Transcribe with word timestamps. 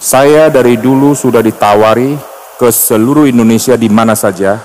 Saya 0.00 0.48
dari 0.48 0.80
dulu 0.80 1.12
sudah 1.12 1.44
ditawari 1.44 2.16
ke 2.56 2.72
seluruh 2.72 3.28
Indonesia 3.28 3.76
di 3.76 3.92
mana 3.92 4.16
saja. 4.16 4.56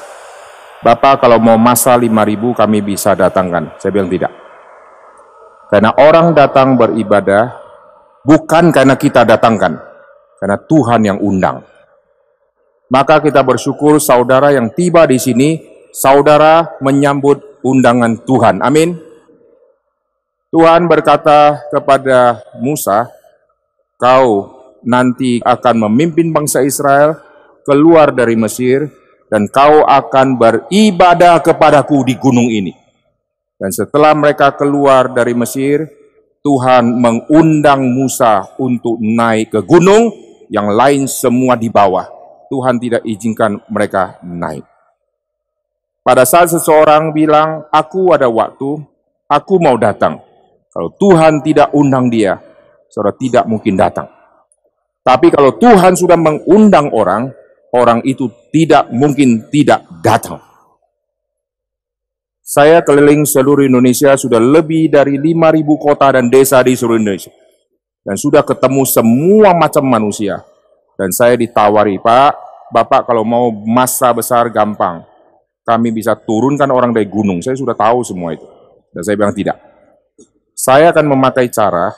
Bapak 0.80 1.28
kalau 1.28 1.44
mau 1.44 1.60
masa 1.60 1.92
5000 2.00 2.56
kami 2.56 2.80
bisa 2.80 3.12
datangkan. 3.20 3.76
Saya 3.76 3.92
bilang 3.92 4.08
tidak. 4.08 4.32
Karena 5.68 5.92
orang 6.00 6.32
datang 6.32 6.80
beribadah 6.80 7.52
bukan 8.24 8.72
karena 8.72 8.96
kita 8.96 9.28
datangkan, 9.28 9.76
karena 10.40 10.56
Tuhan 10.56 11.02
yang 11.04 11.20
undang. 11.20 11.68
Maka 12.88 13.20
kita 13.20 13.44
bersyukur 13.44 14.00
saudara 14.00 14.56
yang 14.56 14.72
tiba 14.72 15.04
di 15.04 15.20
sini, 15.20 15.60
saudara 15.92 16.80
menyambut 16.80 17.60
undangan 17.60 18.24
Tuhan. 18.24 18.64
Amin. 18.64 18.96
Tuhan 20.48 20.88
berkata 20.88 21.60
kepada 21.76 22.40
Musa, 22.64 23.12
kau 24.00 24.55
nanti 24.86 25.42
akan 25.42 25.90
memimpin 25.90 26.30
bangsa 26.32 26.62
Israel 26.62 27.18
keluar 27.66 28.14
dari 28.14 28.38
Mesir 28.38 28.86
dan 29.28 29.50
kau 29.50 29.84
akan 29.84 30.38
beribadah 30.38 31.42
kepadaku 31.42 32.06
di 32.06 32.16
gunung 32.16 32.48
ini. 32.48 32.72
Dan 33.58 33.74
setelah 33.74 34.14
mereka 34.14 34.54
keluar 34.54 35.10
dari 35.10 35.34
Mesir, 35.34 35.90
Tuhan 36.46 37.02
mengundang 37.02 37.82
Musa 37.90 38.46
untuk 38.62 39.02
naik 39.02 39.58
ke 39.58 39.62
gunung, 39.66 40.14
yang 40.54 40.70
lain 40.70 41.10
semua 41.10 41.58
di 41.58 41.74
bawah. 41.74 42.06
Tuhan 42.54 42.78
tidak 42.78 43.02
izinkan 43.02 43.58
mereka 43.66 44.22
naik. 44.22 44.62
Pada 46.06 46.22
saat 46.22 46.54
seseorang 46.54 47.10
bilang, 47.18 47.66
aku 47.74 48.14
ada 48.14 48.30
waktu, 48.30 48.78
aku 49.26 49.54
mau 49.58 49.74
datang. 49.74 50.22
Kalau 50.70 50.94
Tuhan 51.02 51.42
tidak 51.42 51.74
undang 51.74 52.14
dia, 52.14 52.38
saudara 52.94 53.18
tidak 53.18 53.50
mungkin 53.50 53.74
datang. 53.74 54.15
Tapi 55.06 55.30
kalau 55.30 55.54
Tuhan 55.62 55.94
sudah 55.94 56.18
mengundang 56.18 56.90
orang, 56.90 57.30
orang 57.70 58.02
itu 58.02 58.26
tidak 58.50 58.90
mungkin 58.90 59.46
tidak 59.54 59.86
datang. 60.02 60.42
Saya 62.42 62.82
keliling 62.82 63.22
seluruh 63.22 63.70
Indonesia 63.70 64.18
sudah 64.18 64.42
lebih 64.42 64.90
dari 64.90 65.22
5.000 65.22 65.66
kota 65.78 66.10
dan 66.18 66.26
desa 66.30 66.58
di 66.66 66.74
seluruh 66.74 66.98
Indonesia. 66.98 67.30
Dan 68.02 68.18
sudah 68.18 68.42
ketemu 68.42 68.82
semua 68.86 69.54
macam 69.54 69.86
manusia. 69.86 70.42
Dan 70.98 71.14
saya 71.14 71.38
ditawari, 71.38 72.02
Pak, 72.02 72.34
Bapak 72.70 73.10
kalau 73.10 73.22
mau 73.26 73.50
masa 73.50 74.10
besar 74.14 74.50
gampang. 74.50 75.06
Kami 75.66 75.90
bisa 75.90 76.14
turunkan 76.14 76.70
orang 76.70 76.94
dari 76.94 77.10
gunung. 77.10 77.42
Saya 77.42 77.58
sudah 77.58 77.74
tahu 77.74 78.06
semua 78.06 78.38
itu. 78.38 78.46
Dan 78.94 79.02
saya 79.02 79.18
bilang 79.18 79.34
tidak. 79.34 79.58
Saya 80.54 80.94
akan 80.94 81.18
memakai 81.18 81.50
cara 81.50 81.94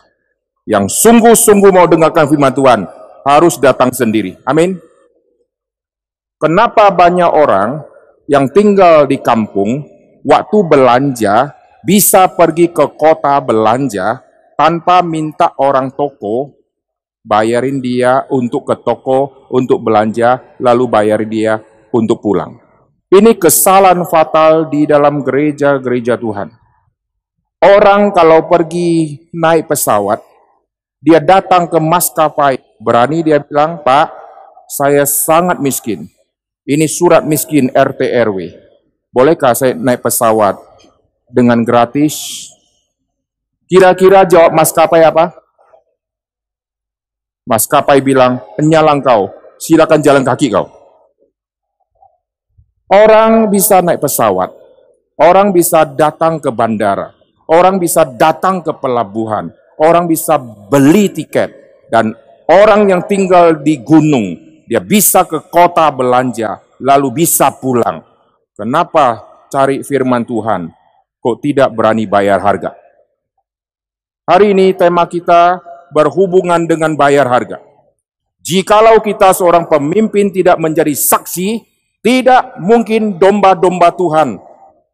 yang 0.64 0.88
sungguh-sungguh 0.88 1.72
mau 1.76 1.88
dengarkan 1.92 2.28
firman 2.28 2.56
Tuhan. 2.56 2.88
Harus 3.28 3.60
datang 3.60 3.92
sendiri. 3.92 4.40
Amin. 4.48 4.80
Kenapa 6.40 6.88
banyak 6.88 7.28
orang 7.28 7.84
yang 8.32 8.48
tinggal 8.48 9.04
di 9.04 9.20
kampung, 9.20 9.84
waktu 10.24 10.58
belanja, 10.64 11.52
bisa 11.84 12.32
pergi 12.32 12.72
ke 12.72 12.88
kota 12.96 13.36
belanja 13.44 14.24
tanpa 14.56 15.04
minta 15.04 15.52
orang 15.60 15.92
toko 15.92 16.58
bayarin 17.28 17.84
dia 17.84 18.24
untuk 18.32 18.72
ke 18.72 18.76
toko, 18.80 19.52
untuk 19.52 19.84
belanja, 19.84 20.56
lalu 20.64 20.88
bayar 20.88 21.20
dia 21.28 21.60
untuk 21.92 22.24
pulang. 22.24 22.56
Ini 23.12 23.36
kesalahan 23.36 24.08
fatal 24.08 24.72
di 24.72 24.88
dalam 24.88 25.20
gereja-gereja 25.20 26.16
Tuhan. 26.16 26.48
Orang 27.60 28.16
kalau 28.16 28.48
pergi 28.48 29.20
naik 29.36 29.68
pesawat, 29.68 30.24
dia 31.08 31.24
datang 31.24 31.72
ke 31.72 31.80
maskapai, 31.80 32.60
berani 32.84 33.24
dia 33.24 33.40
bilang, 33.40 33.80
Pak, 33.80 34.12
saya 34.68 35.08
sangat 35.08 35.56
miskin. 35.64 36.04
Ini 36.68 36.84
surat 36.84 37.24
miskin 37.24 37.72
RT 37.72 38.12
RW. 38.28 38.52
Bolehkah 39.16 39.56
saya 39.56 39.72
naik 39.72 40.04
pesawat 40.04 40.60
dengan 41.32 41.64
gratis? 41.64 42.52
Kira-kira 43.72 44.28
jawab 44.28 44.52
maskapai 44.52 45.08
apa? 45.08 45.32
Maskapai 47.48 48.04
bilang, 48.04 48.44
penyalang 48.60 49.00
kau, 49.00 49.32
silakan 49.64 50.04
jalan 50.04 50.28
kaki 50.28 50.52
kau. 50.52 50.68
Orang 52.92 53.48
bisa 53.48 53.80
naik 53.80 54.04
pesawat, 54.04 54.52
orang 55.16 55.56
bisa 55.56 55.88
datang 55.88 56.44
ke 56.44 56.52
bandara, 56.52 57.16
orang 57.48 57.80
bisa 57.80 58.04
datang 58.04 58.60
ke 58.60 58.76
pelabuhan, 58.76 59.56
orang 59.78 60.10
bisa 60.10 60.38
beli 60.42 61.10
tiket, 61.14 61.54
dan 61.88 62.14
orang 62.50 62.90
yang 62.90 63.02
tinggal 63.06 63.56
di 63.58 63.80
gunung, 63.80 64.36
dia 64.66 64.82
bisa 64.82 65.24
ke 65.24 65.40
kota 65.48 65.88
belanja, 65.94 66.60
lalu 66.82 67.24
bisa 67.24 67.54
pulang. 67.54 68.04
Kenapa 68.58 69.22
cari 69.48 69.86
firman 69.86 70.26
Tuhan, 70.26 70.74
kok 71.22 71.38
tidak 71.40 71.70
berani 71.72 72.10
bayar 72.10 72.42
harga? 72.42 72.74
Hari 74.28 74.52
ini 74.52 74.76
tema 74.76 75.08
kita 75.08 75.64
berhubungan 75.94 76.68
dengan 76.68 76.98
bayar 77.00 77.32
harga. 77.32 77.64
Jikalau 78.44 79.00
kita 79.00 79.32
seorang 79.32 79.68
pemimpin 79.68 80.32
tidak 80.32 80.60
menjadi 80.60 80.92
saksi, 80.92 81.64
tidak 82.04 82.60
mungkin 82.60 83.16
domba-domba 83.16 83.92
Tuhan 83.96 84.40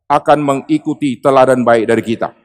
akan 0.09 0.39
mengikuti 0.41 1.17
teladan 1.17 1.65
baik 1.65 1.85
dari 1.89 2.03
kita. 2.05 2.42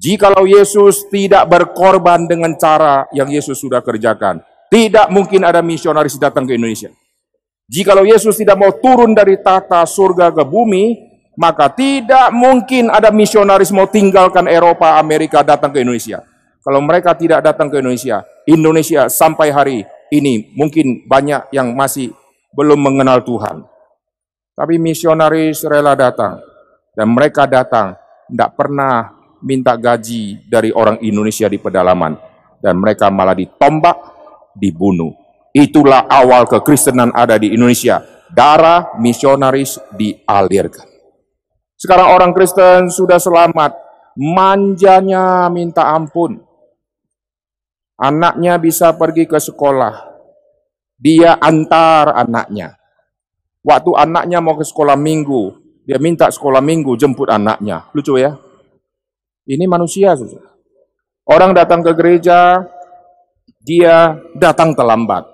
Jikalau 0.00 0.48
Yesus 0.48 1.04
tidak 1.12 1.44
berkorban 1.44 2.24
dengan 2.24 2.56
cara 2.56 3.04
yang 3.12 3.28
Yesus 3.28 3.60
sudah 3.60 3.84
kerjakan, 3.84 4.40
tidak 4.72 5.12
mungkin 5.12 5.44
ada 5.44 5.60
misionaris 5.60 6.16
datang 6.16 6.48
ke 6.48 6.56
Indonesia. 6.56 6.88
Jikalau 7.68 8.08
Yesus 8.08 8.40
tidak 8.40 8.56
mau 8.56 8.72
turun 8.72 9.12
dari 9.12 9.36
tata 9.44 9.84
surga 9.84 10.32
ke 10.32 10.40
bumi, 10.40 10.96
maka 11.36 11.68
tidak 11.68 12.32
mungkin 12.32 12.88
ada 12.88 13.12
misionaris 13.12 13.68
mau 13.76 13.84
tinggalkan 13.92 14.48
Eropa, 14.48 14.96
Amerika 14.96 15.44
datang 15.44 15.68
ke 15.68 15.84
Indonesia. 15.84 16.24
Kalau 16.64 16.80
mereka 16.80 17.12
tidak 17.12 17.44
datang 17.44 17.68
ke 17.68 17.84
Indonesia, 17.84 18.24
Indonesia 18.48 19.04
sampai 19.12 19.52
hari 19.52 19.78
ini 20.08 20.48
mungkin 20.56 21.04
banyak 21.04 21.52
yang 21.52 21.76
masih 21.76 22.08
belum 22.56 22.80
mengenal 22.80 23.20
Tuhan. 23.20 23.68
Tapi 24.56 24.80
misionaris 24.80 25.60
rela 25.68 25.92
datang. 25.92 26.40
Dan 26.96 27.12
mereka 27.12 27.44
datang, 27.46 27.94
tidak 28.28 28.56
pernah 28.58 29.19
minta 29.44 29.76
gaji 29.76 30.44
dari 30.48 30.70
orang 30.72 31.00
Indonesia 31.04 31.48
di 31.48 31.58
pedalaman. 31.60 32.16
Dan 32.60 32.76
mereka 32.76 33.08
malah 33.08 33.32
ditombak, 33.32 33.96
dibunuh. 34.56 35.16
Itulah 35.50 36.06
awal 36.06 36.46
kekristenan 36.46 37.10
ada 37.16 37.40
di 37.40 37.56
Indonesia. 37.56 38.04
Darah 38.30 38.94
misionaris 39.00 39.80
dialirkan. 39.96 40.86
Sekarang 41.80 42.12
orang 42.12 42.36
Kristen 42.36 42.92
sudah 42.92 43.16
selamat, 43.16 43.72
manjanya 44.14 45.48
minta 45.48 45.88
ampun. 45.90 46.38
Anaknya 47.96 48.60
bisa 48.60 48.92
pergi 48.92 49.24
ke 49.24 49.40
sekolah. 49.40 50.12
Dia 51.00 51.40
antar 51.40 52.12
anaknya. 52.12 52.76
Waktu 53.64 53.92
anaknya 53.96 54.44
mau 54.44 54.56
ke 54.56 54.64
sekolah 54.64 54.96
minggu, 54.96 55.56
dia 55.88 55.96
minta 55.96 56.28
sekolah 56.28 56.60
minggu 56.60 56.96
jemput 56.96 57.28
anaknya. 57.32 57.88
Lucu 57.96 58.20
ya? 58.20 58.36
Ini 59.48 59.64
manusia, 59.64 60.12
susah. 60.16 60.42
Orang 61.24 61.54
datang 61.54 61.80
ke 61.80 61.92
gereja, 61.94 62.64
dia 63.62 64.18
datang 64.34 64.74
terlambat. 64.74 65.28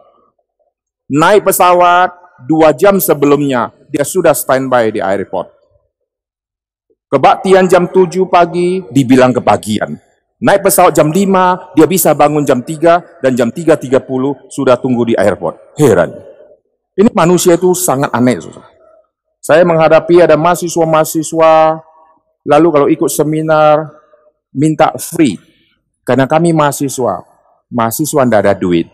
Naik 1.06 1.46
pesawat, 1.46 2.12
dua 2.44 2.74
jam 2.74 2.98
sebelumnya, 2.98 3.70
dia 3.88 4.02
sudah 4.02 4.34
standby 4.34 4.90
di 4.90 5.00
airport. 5.00 5.54
Kebaktian 7.06 7.70
jam 7.70 7.86
7 7.86 8.26
pagi, 8.26 8.82
dibilang 8.90 9.30
kebagian. 9.30 9.94
Naik 10.42 10.66
pesawat 10.66 10.90
jam 10.90 11.08
5, 11.08 11.78
dia 11.78 11.86
bisa 11.86 12.10
bangun 12.12 12.42
jam 12.42 12.58
3, 12.58 13.22
dan 13.22 13.32
jam 13.38 13.48
3.30 13.48 14.02
sudah 14.50 14.74
tunggu 14.74 15.06
di 15.06 15.14
airport. 15.14 15.78
Heran. 15.78 16.10
Ini 16.98 17.14
manusia 17.14 17.54
itu 17.54 17.72
sangat 17.78 18.10
aneh. 18.10 18.42
Susah. 18.42 18.66
Saya 19.38 19.62
menghadapi 19.62 20.18
ada 20.18 20.34
mahasiswa-mahasiswa, 20.34 21.78
lalu 22.46 22.68
kalau 22.70 22.86
ikut 22.86 23.10
seminar, 23.10 23.90
minta 24.54 24.94
free. 24.96 25.36
Karena 26.06 26.30
kami 26.30 26.54
mahasiswa, 26.54 27.26
mahasiswa 27.66 28.22
tidak 28.22 28.40
ada 28.46 28.54
duit. 28.54 28.86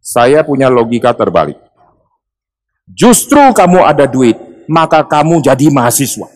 Saya 0.00 0.40
punya 0.40 0.72
logika 0.72 1.12
terbalik. 1.12 1.60
Justru 2.88 3.52
kamu 3.52 3.84
ada 3.84 4.08
duit, 4.08 4.34
maka 4.66 5.04
kamu 5.04 5.44
jadi 5.44 5.68
mahasiswa. 5.68 6.26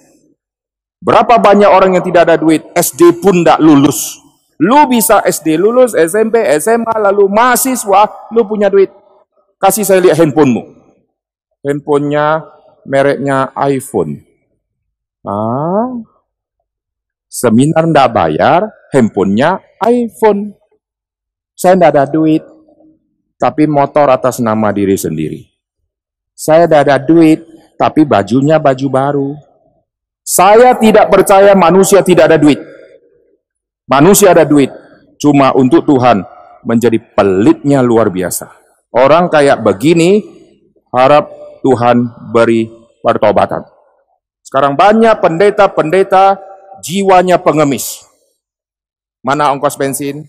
Berapa 1.00 1.40
banyak 1.40 1.68
orang 1.68 1.96
yang 1.96 2.04
tidak 2.04 2.28
ada 2.28 2.36
duit, 2.36 2.62
SD 2.76 3.18
pun 3.24 3.42
tidak 3.42 3.58
lulus. 3.64 4.20
Lu 4.60 4.86
bisa 4.86 5.24
SD 5.24 5.58
lulus, 5.58 5.96
SMP, 5.96 6.38
SMA, 6.62 6.94
lalu 7.00 7.26
mahasiswa, 7.26 8.30
lu 8.30 8.46
punya 8.46 8.70
duit. 8.70 8.92
Kasih 9.58 9.82
saya 9.82 9.98
lihat 10.04 10.20
handphonemu. 10.20 10.62
Handphonenya 11.64 12.44
mereknya 12.84 13.50
iPhone. 13.56 14.22
Ah, 15.24 16.04
seminar 17.34 17.90
ndak 17.90 18.14
bayar, 18.14 18.70
handphonenya 18.94 19.58
iPhone. 19.82 20.54
Saya 21.58 21.74
ndak 21.74 21.90
ada 21.90 22.06
duit. 22.06 22.42
tapi 23.34 23.68
motor 23.68 24.08
atas 24.08 24.40
nama 24.40 24.72
diri 24.72 24.96
sendiri. 24.96 25.44
Saya 26.32 26.64
tidak 26.64 26.80
ada 26.86 26.96
duit, 26.96 27.44
tapi 27.76 28.06
bajunya 28.06 28.56
baju 28.56 28.86
baru. 28.88 29.30
Saya 30.24 30.72
tidak 30.78 31.12
percaya 31.12 31.52
manusia 31.52 32.00
tidak 32.00 32.32
ada 32.32 32.38
duit. 32.40 32.56
Manusia 33.84 34.32
ada 34.32 34.48
duit, 34.48 34.72
cuma 35.20 35.52
untuk 35.52 35.84
Tuhan 35.84 36.24
menjadi 36.64 36.96
pelitnya 37.12 37.84
luar 37.84 38.08
biasa. 38.08 38.48
Orang 38.88 39.28
kayak 39.28 39.60
begini 39.60 40.24
harap 40.88 41.28
Tuhan 41.60 42.32
beri 42.32 42.70
pertobatan. 43.04 43.60
Sekarang 44.40 44.72
banyak 44.72 45.20
pendeta-pendeta 45.20 46.53
jiwanya 46.82 47.38
pengemis. 47.38 48.02
Mana 49.24 49.52
ongkos 49.54 49.78
bensin? 49.78 50.26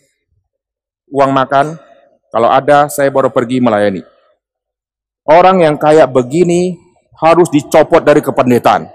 Uang 1.12 1.32
makan? 1.36 1.78
Kalau 2.32 2.50
ada, 2.52 2.92
saya 2.92 3.08
baru 3.12 3.32
pergi 3.32 3.64
melayani. 3.64 4.04
Orang 5.26 5.64
yang 5.64 5.80
kayak 5.80 6.12
begini 6.12 6.78
harus 7.18 7.50
dicopot 7.50 8.04
dari 8.04 8.22
kependetaan. 8.22 8.92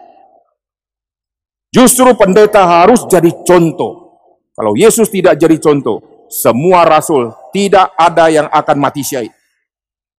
Justru 1.70 2.11
pendeta 2.19 2.67
harus 2.67 3.06
jadi 3.06 3.31
contoh. 3.47 4.19
Kalau 4.55 4.75
Yesus 4.75 5.06
tidak 5.08 5.38
jadi 5.38 5.56
contoh, 5.56 6.26
semua 6.26 6.82
rasul 6.82 7.31
tidak 7.55 7.94
ada 7.94 8.26
yang 8.31 8.46
akan 8.50 8.76
mati 8.79 9.03
syahid. 9.06 9.32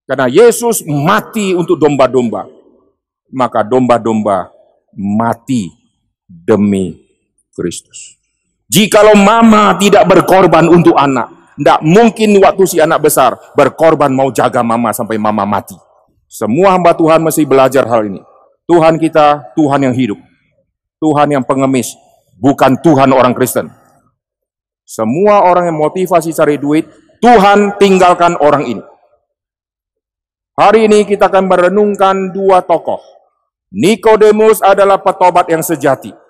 Karena 0.07 0.27
Yesus 0.27 0.83
mati 0.87 1.55
untuk 1.55 1.79
domba-domba. 1.79 2.47
Maka 3.31 3.63
domba-domba 3.63 4.51
mati 4.91 5.71
demi 6.27 7.00
Kristus. 7.61 8.17
Jikalau 8.65 9.13
mama 9.13 9.77
tidak 9.77 10.09
berkorban 10.09 10.65
untuk 10.65 10.97
anak, 10.97 11.29
tidak 11.53 11.79
mungkin 11.85 12.41
waktu 12.41 12.63
si 12.65 12.77
anak 12.81 13.05
besar 13.05 13.37
berkorban 13.53 14.09
mau 14.09 14.33
jaga 14.33 14.65
mama 14.65 14.89
sampai 14.89 15.21
mama 15.21 15.45
mati. 15.45 15.77
Semua 16.25 16.73
hamba 16.73 16.97
Tuhan 16.97 17.21
mesti 17.21 17.45
belajar 17.45 17.85
hal 17.85 18.09
ini. 18.09 18.23
Tuhan 18.65 18.97
kita, 18.97 19.53
Tuhan 19.53 19.85
yang 19.85 19.93
hidup. 19.93 20.17
Tuhan 20.97 21.27
yang 21.33 21.43
pengemis, 21.43 21.93
bukan 22.39 22.79
Tuhan 22.79 23.11
orang 23.11 23.35
Kristen. 23.35 23.67
Semua 24.87 25.43
orang 25.43 25.67
yang 25.67 25.77
motivasi 25.77 26.31
cari 26.31 26.55
duit, 26.55 26.87
Tuhan 27.19 27.75
tinggalkan 27.77 28.39
orang 28.39 28.65
ini. 28.65 28.83
Hari 30.55 30.85
ini 30.87 31.03
kita 31.09 31.27
akan 31.27 31.49
merenungkan 31.49 32.29
dua 32.31 32.61
tokoh. 32.61 33.01
Nikodemus 33.71 34.61
adalah 34.61 34.99
petobat 35.01 35.47
yang 35.47 35.63
sejati. 35.63 36.20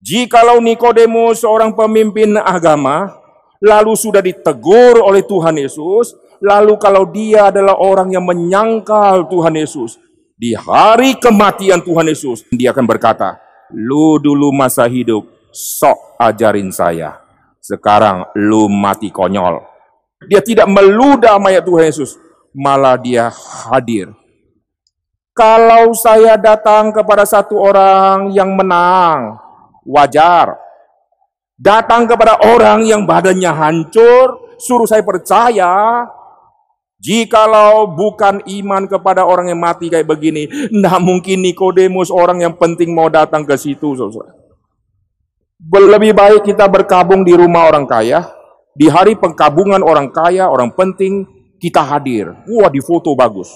Jikalau 0.00 0.64
Nikodemus 0.64 1.44
seorang 1.44 1.76
pemimpin 1.76 2.36
agama, 2.40 3.12
lalu 3.60 3.92
sudah 3.92 4.24
ditegur 4.24 5.04
oleh 5.04 5.20
Tuhan 5.20 5.60
Yesus, 5.60 6.16
Lalu 6.40 6.80
kalau 6.80 7.04
dia 7.04 7.52
adalah 7.52 7.76
orang 7.76 8.16
yang 8.16 8.24
menyangkal 8.24 9.28
Tuhan 9.28 9.60
Yesus, 9.60 10.00
di 10.40 10.56
hari 10.56 11.20
kematian 11.20 11.84
Tuhan 11.84 12.08
Yesus, 12.08 12.48
dia 12.48 12.72
akan 12.72 12.88
berkata, 12.88 13.36
lu 13.68 14.16
dulu 14.16 14.48
masa 14.48 14.88
hidup, 14.88 15.28
sok 15.52 16.16
ajarin 16.16 16.72
saya. 16.72 17.20
Sekarang 17.60 18.24
lu 18.40 18.72
mati 18.72 19.12
konyol. 19.12 19.60
Dia 20.24 20.40
tidak 20.40 20.64
meludah 20.72 21.36
mayat 21.36 21.60
Tuhan 21.60 21.92
Yesus, 21.92 22.16
malah 22.56 22.96
dia 22.96 23.28
hadir. 23.68 24.08
Kalau 25.36 25.92
saya 25.92 26.40
datang 26.40 26.88
kepada 26.88 27.28
satu 27.28 27.60
orang 27.60 28.32
yang 28.32 28.56
menang, 28.56 29.36
wajar. 29.86 30.56
Datang 31.60 32.08
kepada 32.08 32.40
orang 32.40 32.88
yang 32.88 33.04
badannya 33.04 33.52
hancur, 33.52 34.56
suruh 34.56 34.88
saya 34.88 35.04
percaya, 35.04 36.08
Jikalau 37.00 37.96
bukan 37.96 38.44
iman 38.44 38.84
kepada 38.84 39.24
orang 39.24 39.48
yang 39.48 39.60
mati 39.60 39.88
kayak 39.88 40.04
begini, 40.04 40.48
tidak 40.48 41.00
mungkin 41.00 41.40
Nikodemus 41.40 42.12
orang 42.12 42.44
yang 42.44 42.54
penting 42.60 42.92
mau 42.92 43.08
datang 43.08 43.48
ke 43.48 43.56
situ. 43.56 43.96
Lebih 45.64 46.12
baik 46.12 46.44
kita 46.44 46.68
berkabung 46.68 47.24
di 47.24 47.32
rumah 47.32 47.72
orang 47.72 47.88
kaya, 47.88 48.28
di 48.76 48.88
hari 48.88 49.16
pengkabungan 49.16 49.80
orang 49.80 50.12
kaya, 50.12 50.48
orang 50.48 50.76
penting, 50.76 51.24
kita 51.56 51.80
hadir. 51.84 52.36
Wah, 52.48 52.68
di 52.68 52.80
foto 52.84 53.16
bagus. 53.16 53.48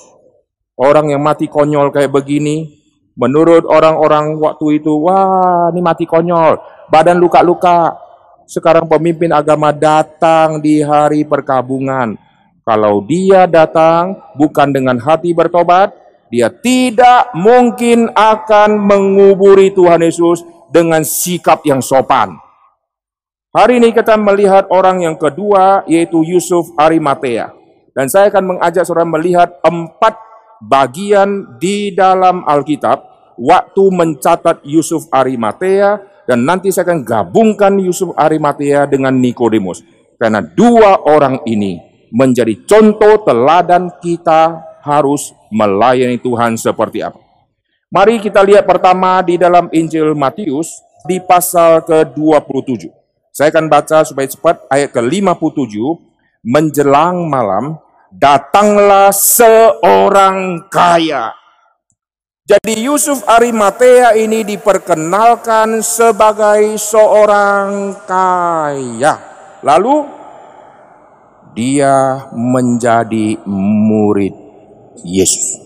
Orang 0.76 1.12
yang 1.12 1.20
mati 1.20 1.44
konyol 1.48 1.92
kayak 1.92 2.12
begini, 2.12 2.83
menurut 3.14 3.66
orang-orang 3.66 4.38
waktu 4.38 4.82
itu, 4.82 4.92
wah, 5.02 5.70
ini 5.70 5.80
mati 5.82 6.06
konyol, 6.06 6.58
badan 6.90 7.18
luka-luka. 7.18 7.98
Sekarang 8.44 8.84
pemimpin 8.84 9.32
agama 9.32 9.72
datang 9.72 10.60
di 10.60 10.84
hari 10.84 11.24
perkabungan 11.24 12.20
kalau 12.64 13.04
dia 13.04 13.44
datang 13.44 14.16
bukan 14.40 14.72
dengan 14.72 14.96
hati 14.96 15.36
bertobat, 15.36 15.92
dia 16.32 16.48
tidak 16.48 17.28
mungkin 17.36 18.08
akan 18.16 18.80
menguburi 18.80 19.68
Tuhan 19.68 20.00
Yesus 20.00 20.40
dengan 20.72 21.04
sikap 21.04 21.60
yang 21.68 21.84
sopan. 21.84 22.40
Hari 23.52 23.78
ini 23.78 23.92
kita 23.92 24.16
melihat 24.16 24.64
orang 24.72 25.04
yang 25.04 25.14
kedua 25.20 25.84
yaitu 25.84 26.24
Yusuf 26.24 26.72
Arimatea. 26.80 27.52
Dan 27.94 28.08
saya 28.08 28.32
akan 28.32 28.56
mengajak 28.56 28.82
saudara 28.82 29.06
melihat 29.06 29.60
empat 29.62 30.16
bagian 30.62 31.58
di 31.58 31.90
dalam 31.94 32.44
Alkitab 32.46 32.98
waktu 33.38 33.84
mencatat 33.90 34.62
Yusuf 34.62 35.10
Arimatea 35.10 35.98
dan 36.24 36.46
nanti 36.46 36.72
saya 36.72 36.88
akan 36.88 37.00
gabungkan 37.04 37.76
Yusuf 37.80 38.14
Arimatea 38.16 38.88
dengan 38.88 39.16
Nikodemus. 39.18 39.84
Karena 40.16 40.40
dua 40.40 41.04
orang 41.04 41.42
ini 41.44 41.82
menjadi 42.14 42.54
contoh 42.64 43.26
teladan 43.26 43.90
kita 43.98 44.62
harus 44.84 45.34
melayani 45.50 46.20
Tuhan 46.20 46.54
seperti 46.54 47.02
apa. 47.02 47.18
Mari 47.90 48.18
kita 48.18 48.42
lihat 48.42 48.66
pertama 48.66 49.22
di 49.22 49.38
dalam 49.38 49.70
Injil 49.70 50.18
Matius 50.18 50.82
di 51.06 51.20
pasal 51.22 51.84
ke-27. 51.84 52.90
Saya 53.34 53.50
akan 53.50 53.66
baca 53.66 54.06
supaya 54.06 54.26
cepat 54.30 54.62
ayat 54.70 54.90
ke-57. 54.94 55.74
Menjelang 56.44 57.24
malam, 57.24 57.80
datanglah 58.14 59.10
seorang 59.10 60.70
kaya. 60.70 61.34
Jadi 62.44 62.84
Yusuf 62.84 63.24
Arimatea 63.24 64.14
ini 64.20 64.44
diperkenalkan 64.44 65.80
sebagai 65.80 66.76
seorang 66.76 67.96
kaya. 68.04 69.14
Lalu 69.64 70.04
dia 71.56 72.28
menjadi 72.36 73.40
murid 73.48 74.36
Yesus. 75.02 75.56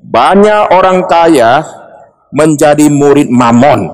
Banyak 0.00 0.74
orang 0.74 1.04
kaya 1.06 1.62
menjadi 2.32 2.88
murid 2.88 3.28
Mamon. 3.28 3.92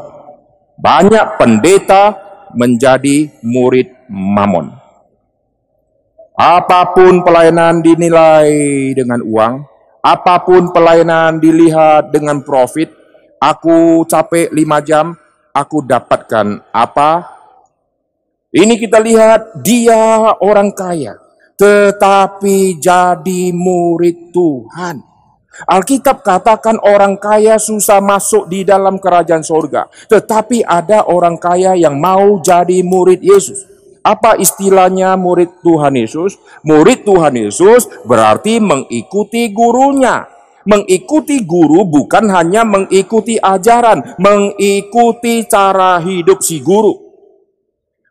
Banyak 0.78 1.36
pendeta 1.36 2.14
menjadi 2.54 3.26
murid 3.42 3.90
Mamon. 4.06 4.85
Apa 6.36 6.92
pun 6.92 7.24
pelayanan 7.24 7.80
dinilai 7.80 8.52
dengan 8.92 9.24
uang, 9.24 9.54
apa 10.04 10.44
pun 10.44 10.68
pelayanan 10.68 11.40
dilihat 11.40 12.12
dengan 12.12 12.44
profit, 12.44 12.92
aku 13.40 14.04
capek 14.04 14.52
lima 14.52 14.84
jam, 14.84 15.16
aku 15.56 15.80
dapatkan 15.80 16.60
apa 16.76 17.36
ini 18.56 18.80
kita 18.80 18.96
lihat 18.96 19.60
dia 19.60 20.32
orang 20.40 20.72
kaya, 20.72 21.16
tetapi 21.60 22.80
jadi 22.80 23.52
murid 23.52 24.32
Tuhan. 24.32 24.96
Alkitab 25.64 26.20
katakan 26.20 26.80
orang 26.80 27.20
kaya 27.20 27.60
susah 27.60 28.00
masuk 28.00 28.48
di 28.48 28.64
dalam 28.64 29.00
kerajaan 29.00 29.40
sorga. 29.44 29.88
Tetapi 30.08 30.64
ada 30.64 31.08
orang 31.08 31.40
kaya 31.40 31.76
yang 31.76 31.96
mau 31.96 32.40
jadi 32.44 32.84
murid 32.84 33.24
Yesus. 33.24 33.75
Apa 34.06 34.38
istilahnya 34.38 35.18
murid 35.18 35.66
Tuhan 35.66 35.98
Yesus? 35.98 36.38
Murid 36.62 37.02
Tuhan 37.02 37.34
Yesus 37.34 37.90
berarti 38.06 38.62
mengikuti 38.62 39.50
gurunya. 39.50 40.30
Mengikuti 40.66 41.42
guru 41.42 41.86
bukan 41.86 42.26
hanya 42.30 42.66
mengikuti 42.66 43.38
ajaran, 43.38 44.18
mengikuti 44.18 45.46
cara 45.46 45.98
hidup 46.02 46.42
si 46.42 46.58
guru. 46.58 47.06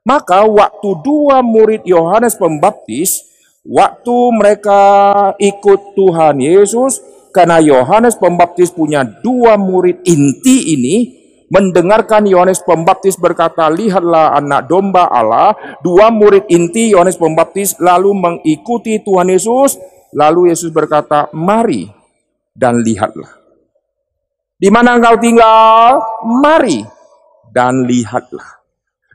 Maka 0.08 0.44
waktu 0.48 0.90
dua 1.04 1.44
murid 1.44 1.84
Yohanes 1.84 2.40
Pembaptis, 2.40 3.28
waktu 3.68 4.16
mereka 4.36 4.80
ikut 5.36 6.00
Tuhan 6.00 6.40
Yesus, 6.40 7.04
karena 7.36 7.60
Yohanes 7.60 8.16
Pembaptis 8.16 8.72
punya 8.72 9.04
dua 9.04 9.60
murid 9.60 10.00
inti 10.08 10.80
ini, 10.80 11.15
mendengarkan 11.50 12.26
Yohanes 12.26 12.62
Pembaptis 12.66 13.18
berkata, 13.18 13.70
lihatlah 13.70 14.34
anak 14.38 14.66
domba 14.70 15.10
Allah, 15.10 15.54
dua 15.82 16.10
murid 16.10 16.50
inti 16.50 16.94
Yohanes 16.94 17.20
Pembaptis 17.20 17.78
lalu 17.78 18.14
mengikuti 18.18 19.02
Tuhan 19.02 19.30
Yesus, 19.30 19.78
lalu 20.16 20.54
Yesus 20.54 20.74
berkata, 20.74 21.30
mari 21.36 21.90
dan 22.56 22.82
lihatlah. 22.82 23.30
Di 24.56 24.72
mana 24.72 24.96
engkau 24.96 25.20
tinggal? 25.20 26.00
Mari 26.40 26.82
dan 27.52 27.84
lihatlah. 27.84 28.64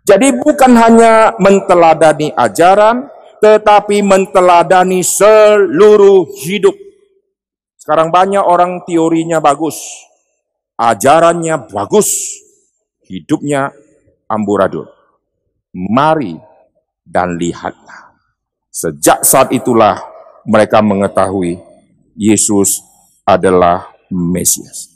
Jadi 0.05 0.37
bukan 0.37 0.73
hanya 0.77 1.37
menteladani 1.41 2.33
ajaran, 2.35 3.09
tetapi 3.41 4.05
menteladani 4.05 5.01
seluruh 5.01 6.29
hidup. 6.45 6.77
Sekarang 7.81 8.13
banyak 8.13 8.45
orang 8.45 8.85
teorinya 8.85 9.41
bagus, 9.41 9.81
ajarannya 10.81 11.69
bagus, 11.69 12.41
hidupnya 13.05 13.69
amburadul. 14.25 14.89
Mari 15.77 16.41
dan 17.05 17.37
lihatlah. 17.37 18.17
Sejak 18.73 19.23
saat 19.23 19.53
itulah 19.53 20.01
mereka 20.49 20.81
mengetahui 20.81 21.61
Yesus 22.17 22.81
adalah 23.29 23.93
Mesias. 24.09 24.89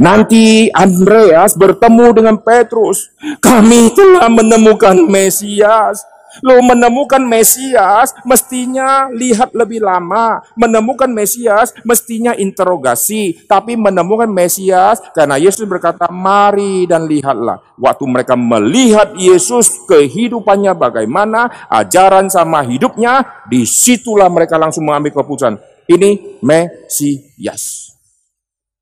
Nanti 0.00 0.72
Andreas 0.72 1.52
bertemu 1.58 2.06
dengan 2.16 2.36
Petrus. 2.40 3.12
Kami 3.44 3.92
telah 3.92 4.32
menemukan 4.32 4.96
Mesias. 5.04 6.00
Lo 6.40 6.62
menemukan 6.62 7.20
Mesias 7.22 8.14
mestinya 8.22 9.10
lihat 9.10 9.50
lebih 9.52 9.82
lama. 9.82 10.40
Menemukan 10.54 11.10
Mesias 11.10 11.74
mestinya 11.82 12.32
interogasi. 12.38 13.46
Tapi 13.50 13.74
menemukan 13.74 14.30
Mesias 14.30 15.02
karena 15.12 15.36
Yesus 15.36 15.66
berkata 15.66 16.06
mari 16.08 16.86
dan 16.86 17.10
lihatlah. 17.10 17.58
Waktu 17.76 18.04
mereka 18.06 18.38
melihat 18.38 19.12
Yesus 19.18 19.84
kehidupannya 19.90 20.72
bagaimana. 20.78 21.66
Ajaran 21.66 22.30
sama 22.30 22.62
hidupnya. 22.62 23.42
Di 23.50 23.66
situlah 23.66 24.30
mereka 24.30 24.56
langsung 24.56 24.86
mengambil 24.86 25.20
keputusan. 25.20 25.58
Ini 25.90 26.38
Mesias. 26.40 27.90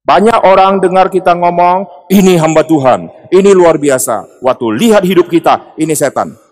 Banyak 0.08 0.40
orang 0.40 0.80
dengar 0.80 1.12
kita 1.12 1.36
ngomong, 1.36 2.08
ini 2.08 2.40
hamba 2.40 2.64
Tuhan, 2.64 3.12
ini 3.28 3.52
luar 3.52 3.76
biasa. 3.76 4.40
Waktu 4.40 4.66
lihat 4.80 5.04
hidup 5.04 5.28
kita, 5.28 5.76
ini 5.76 5.92
setan. 5.92 6.47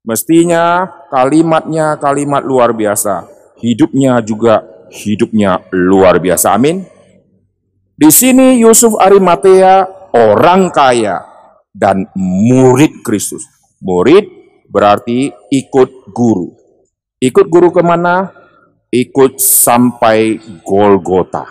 Mestinya 0.00 0.88
kalimatnya 1.12 2.00
kalimat 2.00 2.40
luar 2.40 2.72
biasa. 2.72 3.28
Hidupnya 3.60 4.24
juga 4.24 4.64
hidupnya 4.88 5.60
luar 5.70 6.16
biasa. 6.16 6.56
Amin. 6.56 6.88
Di 8.00 8.08
sini 8.08 8.56
Yusuf 8.64 8.96
Arimatea 8.96 9.84
orang 10.16 10.72
kaya 10.72 11.20
dan 11.76 12.08
murid 12.16 13.04
Kristus. 13.04 13.44
Murid 13.84 14.24
berarti 14.72 15.28
ikut 15.52 16.08
guru. 16.16 16.56
Ikut 17.20 17.46
guru 17.52 17.68
ke 17.68 17.84
mana? 17.84 18.32
Ikut 18.88 19.36
sampai 19.36 20.40
Golgota. 20.64 21.44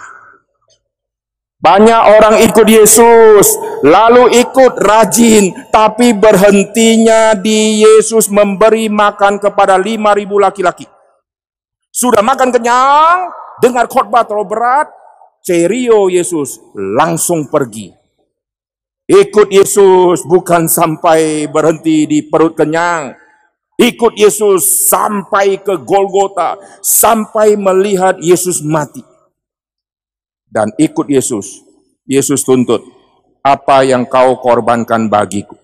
Banyak 1.60 2.04
orang 2.16 2.40
ikut 2.40 2.68
Yesus, 2.72 3.60
lalu 3.84 4.32
ikut 4.32 4.80
rajin, 4.80 5.52
tapi 5.68 6.16
berhentinya 6.16 7.36
di 7.36 7.84
Yesus 7.84 8.32
memberi 8.32 8.88
makan 8.88 9.44
kepada 9.44 9.76
lima 9.76 10.16
ribu 10.16 10.40
laki-laki. 10.40 10.88
Sudah 11.92 12.24
makan 12.24 12.56
kenyang, 12.56 13.28
dengar 13.60 13.92
khotbah 13.92 14.24
terlalu 14.24 14.56
berat, 14.56 14.88
cerio 15.44 16.08
Yesus 16.08 16.64
langsung 16.80 17.52
pergi. 17.52 17.92
Ikut 19.12 19.52
Yesus 19.52 20.24
bukan 20.24 20.72
sampai 20.72 21.52
berhenti 21.52 22.08
di 22.08 22.24
perut 22.24 22.56
kenyang. 22.56 23.12
Ikut 23.76 24.16
Yesus 24.16 24.88
sampai 24.88 25.60
ke 25.60 25.76
Golgota, 25.84 26.56
sampai 26.80 27.60
melihat 27.60 28.16
Yesus 28.24 28.64
mati 28.64 29.09
dan 30.50 30.74
ikut 30.82 31.08
Yesus. 31.08 31.62
Yesus 32.10 32.42
tuntut, 32.42 32.82
apa 33.46 33.86
yang 33.86 34.10
kau 34.10 34.42
korbankan 34.42 35.08
bagiku. 35.08 35.56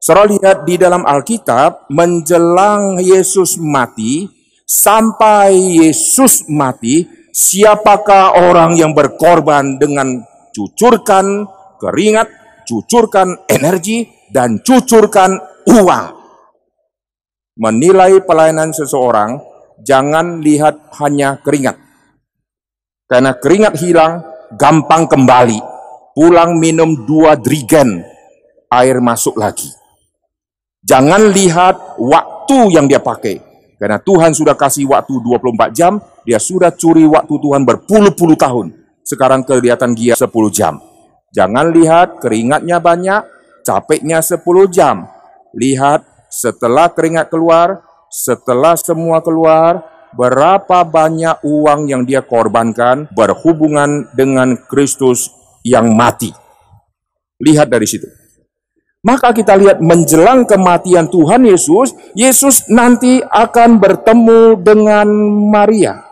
Saudara 0.00 0.30
lihat 0.30 0.64
di 0.64 0.80
dalam 0.80 1.04
Alkitab, 1.04 1.90
menjelang 1.92 3.02
Yesus 3.02 3.60
mati, 3.60 4.24
sampai 4.64 5.82
Yesus 5.82 6.48
mati, 6.48 7.04
siapakah 7.34 8.38
orang 8.38 8.78
yang 8.80 8.96
berkorban 8.96 9.76
dengan 9.76 10.24
cucurkan 10.56 11.44
keringat, 11.76 12.30
cucurkan 12.64 13.44
energi, 13.50 14.08
dan 14.32 14.62
cucurkan 14.64 15.36
uang. 15.68 16.06
Menilai 17.60 18.24
pelayanan 18.24 18.72
seseorang, 18.72 19.36
jangan 19.84 20.40
lihat 20.40 20.96
hanya 20.96 21.36
keringat 21.44 21.89
karena 23.10 23.34
keringat 23.34 23.74
hilang, 23.82 24.22
gampang 24.54 25.10
kembali. 25.10 25.58
Pulang 26.14 26.62
minum 26.62 26.94
dua 27.02 27.34
drigen, 27.34 28.06
air 28.70 29.02
masuk 29.02 29.34
lagi. 29.34 29.66
Jangan 30.86 31.34
lihat 31.34 31.98
waktu 31.98 32.70
yang 32.70 32.86
dia 32.86 33.02
pakai. 33.02 33.42
Karena 33.80 33.96
Tuhan 33.96 34.36
sudah 34.36 34.54
kasih 34.54 34.92
waktu 34.92 35.16
24 35.24 35.72
jam, 35.72 35.96
dia 36.22 36.36
sudah 36.36 36.68
curi 36.70 37.08
waktu 37.08 37.32
Tuhan 37.32 37.64
berpuluh-puluh 37.64 38.36
tahun. 38.36 38.76
Sekarang 39.00 39.40
kelihatan 39.42 39.96
dia 39.96 40.12
10 40.12 40.28
jam. 40.52 40.76
Jangan 41.32 41.72
lihat 41.72 42.20
keringatnya 42.20 42.76
banyak, 42.76 43.22
capeknya 43.64 44.20
10 44.20 44.68
jam. 44.68 45.08
Lihat 45.56 46.04
setelah 46.28 46.92
keringat 46.92 47.32
keluar, 47.32 47.80
setelah 48.12 48.76
semua 48.76 49.24
keluar, 49.24 49.80
berapa 50.14 50.82
banyak 50.86 51.42
uang 51.46 51.90
yang 51.90 52.02
dia 52.04 52.22
korbankan 52.24 53.10
berhubungan 53.14 54.10
dengan 54.14 54.58
Kristus 54.66 55.30
yang 55.66 55.92
mati. 55.94 56.32
Lihat 57.40 57.70
dari 57.70 57.88
situ. 57.88 58.08
Maka 59.00 59.32
kita 59.32 59.56
lihat 59.56 59.80
menjelang 59.80 60.44
kematian 60.44 61.08
Tuhan 61.08 61.48
Yesus, 61.48 61.96
Yesus 62.12 62.68
nanti 62.68 63.24
akan 63.24 63.80
bertemu 63.80 64.60
dengan 64.60 65.08
Maria. 65.48 66.04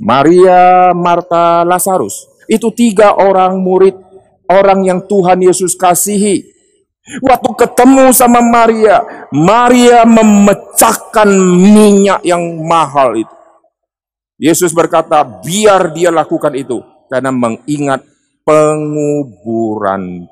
Maria, 0.00 0.96
Marta, 0.96 1.60
Lazarus. 1.62 2.24
Itu 2.48 2.72
tiga 2.72 3.12
orang 3.12 3.60
murid, 3.60 4.00
orang 4.48 4.80
yang 4.88 5.04
Tuhan 5.04 5.44
Yesus 5.44 5.76
kasihi. 5.76 6.53
Waktu 7.04 7.50
ketemu 7.52 8.16
sama 8.16 8.40
Maria, 8.40 9.04
Maria 9.28 10.08
memecahkan 10.08 11.28
minyak 11.60 12.24
yang 12.24 12.40
mahal 12.64 13.12
itu. 13.20 13.36
Yesus 14.40 14.72
berkata, 14.72 15.20
biar 15.20 15.92
dia 15.92 16.08
lakukan 16.08 16.56
itu 16.56 16.80
karena 17.12 17.28
mengingat 17.28 18.00
penguburanku. 18.48 20.28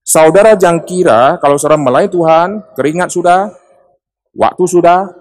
Saudara 0.00 0.56
jangan 0.56 0.80
kira 0.88 1.36
kalau 1.44 1.60
saudara 1.60 1.76
melayani 1.76 2.16
Tuhan, 2.16 2.64
keringat 2.72 3.12
sudah, 3.12 3.52
waktu 4.32 4.64
sudah, 4.64 5.12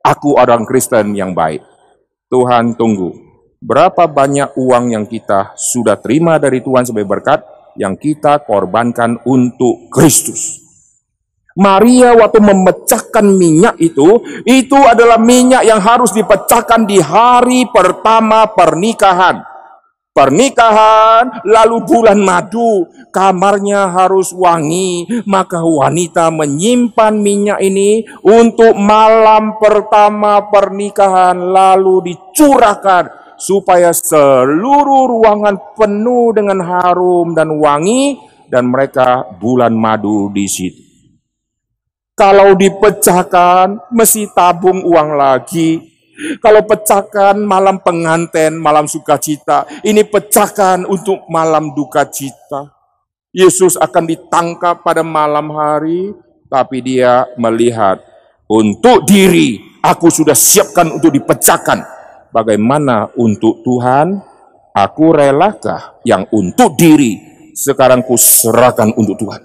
aku 0.00 0.40
orang 0.40 0.64
Kristen 0.64 1.12
yang 1.12 1.36
baik. 1.36 1.60
Tuhan 2.32 2.72
tunggu, 2.72 3.12
berapa 3.60 4.08
banyak 4.08 4.56
uang 4.56 4.96
yang 4.96 5.04
kita 5.04 5.52
sudah 5.60 6.00
terima 6.00 6.40
dari 6.40 6.64
Tuhan 6.64 6.88
sebagai 6.88 7.10
berkat, 7.10 7.44
yang 7.78 7.98
kita 7.98 8.42
korbankan 8.46 9.20
untuk 9.26 9.90
Kristus. 9.92 10.60
Maria 11.58 12.14
waktu 12.14 12.40
memecahkan 12.40 13.26
minyak 13.26 13.76
itu, 13.82 14.22
itu 14.46 14.78
adalah 14.78 15.18
minyak 15.18 15.66
yang 15.66 15.82
harus 15.82 16.14
dipecahkan 16.14 16.86
di 16.86 17.02
hari 17.02 17.66
pertama 17.68 18.48
pernikahan. 18.48 19.44
Pernikahan, 20.10 21.46
lalu 21.46 21.86
bulan 21.86 22.18
madu, 22.18 22.82
kamarnya 23.14 23.94
harus 23.94 24.34
wangi, 24.34 25.06
maka 25.22 25.62
wanita 25.62 26.34
menyimpan 26.34 27.14
minyak 27.14 27.62
ini 27.62 28.02
untuk 28.26 28.74
malam 28.74 29.54
pertama 29.62 30.50
pernikahan, 30.50 31.38
lalu 31.38 32.10
dicurahkan 32.10 33.29
supaya 33.40 33.88
seluruh 33.96 35.08
ruangan 35.08 35.56
penuh 35.72 36.36
dengan 36.36 36.60
harum 36.60 37.32
dan 37.32 37.56
wangi 37.56 38.20
dan 38.52 38.68
mereka 38.68 39.24
bulan 39.40 39.72
madu 39.72 40.28
di 40.28 40.44
situ. 40.44 40.82
Kalau 42.12 42.52
dipecahkan, 42.52 43.88
mesti 43.96 44.28
tabung 44.36 44.84
uang 44.84 45.16
lagi. 45.16 45.88
Kalau 46.44 46.60
pecahkan 46.68 47.32
malam 47.40 47.80
pengantin, 47.80 48.60
malam 48.60 48.84
sukacita, 48.84 49.64
ini 49.88 50.04
pecahkan 50.04 50.84
untuk 50.84 51.24
malam 51.32 51.72
duka 51.72 52.04
cita. 52.12 52.76
Yesus 53.32 53.80
akan 53.80 54.04
ditangkap 54.04 54.84
pada 54.84 55.00
malam 55.00 55.48
hari, 55.48 56.12
tapi 56.52 56.84
dia 56.84 57.24
melihat 57.40 58.04
untuk 58.44 59.08
diri, 59.08 59.80
aku 59.80 60.12
sudah 60.12 60.36
siapkan 60.36 60.92
untuk 60.92 61.16
dipecahkan 61.16 61.99
bagaimana 62.34 63.10
untuk 63.18 63.62
Tuhan, 63.62 64.18
aku 64.74 65.06
relakah 65.14 66.00
yang 66.06 66.26
untuk 66.30 66.74
diri 66.78 67.18
sekarang 67.54 68.06
kuserahkan 68.06 68.94
untuk 68.96 69.20
Tuhan. 69.20 69.42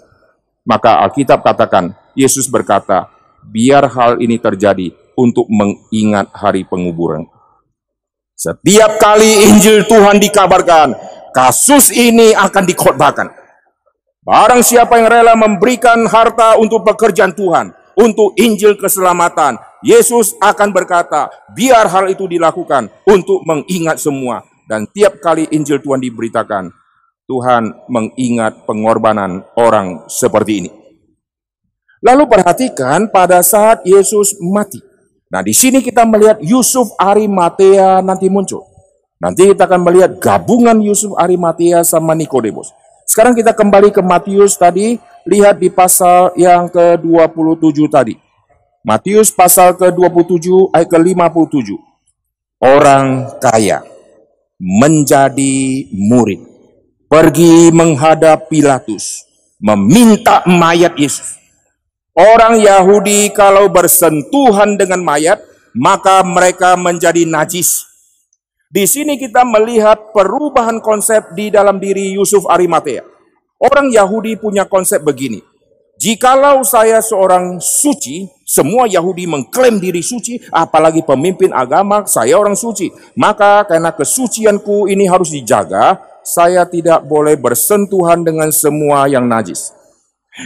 Maka 0.66 1.06
Alkitab 1.06 1.46
katakan, 1.46 1.94
Yesus 2.18 2.50
berkata, 2.50 3.10
biar 3.46 3.86
hal 3.86 4.18
ini 4.18 4.42
terjadi 4.42 4.90
untuk 5.14 5.46
mengingat 5.46 6.34
hari 6.34 6.66
penguburan. 6.66 7.30
Setiap 8.36 8.98
kali 8.98 9.48
Injil 9.48 9.86
Tuhan 9.86 10.18
dikabarkan, 10.18 10.98
kasus 11.32 11.94
ini 11.94 12.34
akan 12.34 12.64
dikhotbahkan. 12.66 13.28
Barang 14.26 14.66
siapa 14.66 14.98
yang 14.98 15.08
rela 15.08 15.38
memberikan 15.38 16.02
harta 16.10 16.58
untuk 16.58 16.82
pekerjaan 16.82 17.38
Tuhan, 17.38 17.72
untuk 17.94 18.34
Injil 18.36 18.74
keselamatan. 18.76 19.62
Yesus 19.86 20.34
akan 20.42 20.74
berkata, 20.74 21.30
biar 21.54 21.86
hal 21.86 22.10
itu 22.10 22.26
dilakukan 22.26 22.90
untuk 23.06 23.46
mengingat 23.46 24.02
semua. 24.02 24.42
Dan 24.66 24.90
tiap 24.90 25.22
kali 25.22 25.46
Injil 25.54 25.78
Tuhan 25.78 26.02
diberitakan, 26.02 26.74
Tuhan 27.30 27.86
mengingat 27.86 28.66
pengorbanan 28.66 29.46
orang 29.54 30.10
seperti 30.10 30.66
ini. 30.66 30.72
Lalu 32.02 32.26
perhatikan 32.26 33.14
pada 33.14 33.46
saat 33.46 33.86
Yesus 33.86 34.34
mati. 34.42 34.82
Nah, 35.30 35.46
di 35.46 35.54
sini 35.54 35.86
kita 35.86 36.02
melihat 36.02 36.42
Yusuf 36.42 36.90
Arimatea 36.98 38.02
nanti 38.02 38.26
muncul. 38.26 38.66
Nanti 39.22 39.54
kita 39.54 39.70
akan 39.70 39.86
melihat 39.86 40.18
gabungan 40.18 40.82
Yusuf 40.82 41.14
Arimatea 41.14 41.86
sama 41.86 42.18
Nikodemus. 42.18 42.74
Sekarang 43.06 43.38
kita 43.38 43.54
kembali 43.54 43.94
ke 43.94 44.02
Matius 44.02 44.58
tadi, 44.58 44.98
lihat 45.30 45.62
di 45.62 45.70
pasal 45.70 46.34
yang 46.34 46.66
ke-27 46.74 47.86
tadi. 47.86 48.25
Matius 48.86 49.34
pasal 49.34 49.74
ke-27 49.82 50.70
ayat 50.70 50.86
ke-57. 50.94 51.74
Orang 52.62 53.34
kaya 53.42 53.82
menjadi 54.62 55.90
murid 55.90 56.46
pergi 57.10 57.74
menghadap 57.74 58.46
Pilatus, 58.46 59.26
meminta 59.58 60.46
mayat 60.46 60.94
Yesus. 61.02 61.34
Orang 62.14 62.62
Yahudi 62.62 63.34
kalau 63.34 63.74
bersentuhan 63.74 64.78
dengan 64.78 65.02
mayat, 65.02 65.42
maka 65.74 66.22
mereka 66.22 66.78
menjadi 66.78 67.26
najis. 67.26 67.90
Di 68.70 68.86
sini 68.86 69.18
kita 69.18 69.42
melihat 69.50 70.14
perubahan 70.14 70.78
konsep 70.78 71.34
di 71.34 71.50
dalam 71.50 71.82
diri 71.82 72.14
Yusuf 72.14 72.46
Arimatea. 72.46 73.02
Orang 73.58 73.90
Yahudi 73.90 74.38
punya 74.38 74.70
konsep 74.70 75.02
begini. 75.02 75.55
Jikalau 75.96 76.60
saya 76.68 77.00
seorang 77.00 77.64
suci, 77.64 78.28
semua 78.44 78.84
Yahudi 78.84 79.24
mengklaim 79.32 79.80
diri 79.80 80.04
suci, 80.04 80.44
apalagi 80.52 81.00
pemimpin 81.08 81.56
agama, 81.56 82.04
saya 82.04 82.36
orang 82.36 82.60
suci. 82.60 82.92
Maka 83.16 83.64
karena 83.64 83.96
kesucianku 83.96 84.92
ini 84.92 85.08
harus 85.08 85.32
dijaga, 85.32 86.04
saya 86.20 86.68
tidak 86.68 87.08
boleh 87.08 87.40
bersentuhan 87.40 88.28
dengan 88.28 88.52
semua 88.52 89.08
yang 89.08 89.24
najis. 89.24 89.72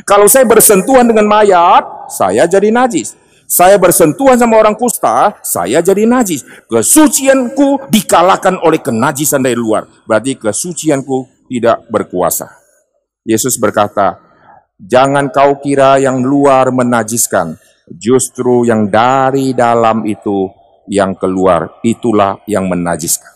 Kalau 0.06 0.30
saya 0.30 0.46
bersentuhan 0.46 1.10
dengan 1.10 1.26
mayat, 1.26 2.14
saya 2.14 2.46
jadi 2.46 2.70
najis. 2.70 3.18
Saya 3.50 3.82
bersentuhan 3.82 4.38
sama 4.38 4.62
orang 4.62 4.78
kusta, 4.78 5.34
saya 5.42 5.82
jadi 5.82 6.06
najis. 6.06 6.46
Kesucianku 6.70 7.90
dikalahkan 7.90 8.62
oleh 8.62 8.78
kenajisan 8.78 9.42
dari 9.42 9.58
luar. 9.58 9.90
Berarti 10.06 10.38
kesucianku 10.38 11.50
tidak 11.50 11.90
berkuasa. 11.90 12.54
Yesus 13.26 13.58
berkata, 13.58 14.29
jangan 14.80 15.28
kau 15.30 15.60
kira 15.60 16.00
yang 16.00 16.24
luar 16.24 16.72
menajiskan. 16.72 17.60
Justru 17.90 18.64
yang 18.64 18.88
dari 18.88 19.52
dalam 19.52 20.08
itu 20.08 20.48
yang 20.88 21.14
keluar, 21.20 21.82
itulah 21.86 22.42
yang 22.48 22.66
menajiskan. 22.72 23.30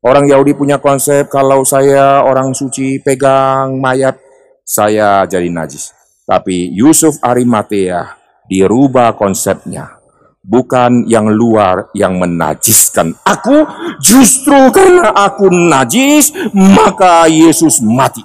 Orang 0.00 0.32
Yahudi 0.32 0.56
punya 0.56 0.80
konsep 0.80 1.28
kalau 1.28 1.60
saya 1.60 2.24
orang 2.24 2.56
suci 2.56 3.04
pegang 3.04 3.76
mayat, 3.76 4.16
saya 4.64 5.28
jadi 5.28 5.52
najis. 5.52 5.92
Tapi 6.24 6.72
Yusuf 6.72 7.20
Arimatea 7.20 8.16
dirubah 8.48 9.12
konsepnya. 9.18 10.00
Bukan 10.40 11.04
yang 11.04 11.28
luar 11.28 11.92
yang 11.92 12.16
menajiskan 12.16 13.12
aku, 13.28 13.60
justru 14.00 14.72
karena 14.72 15.12
aku 15.12 15.52
najis, 15.52 16.32
maka 16.56 17.28
Yesus 17.28 17.84
mati. 17.84 18.24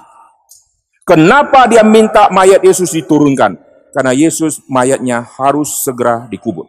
Kenapa 1.06 1.70
dia 1.70 1.86
minta 1.86 2.26
mayat 2.34 2.66
Yesus 2.66 2.90
diturunkan? 2.90 3.54
Karena 3.94 4.10
Yesus 4.10 4.58
mayatnya 4.66 5.22
harus 5.22 5.86
segera 5.86 6.26
dikubur. 6.26 6.66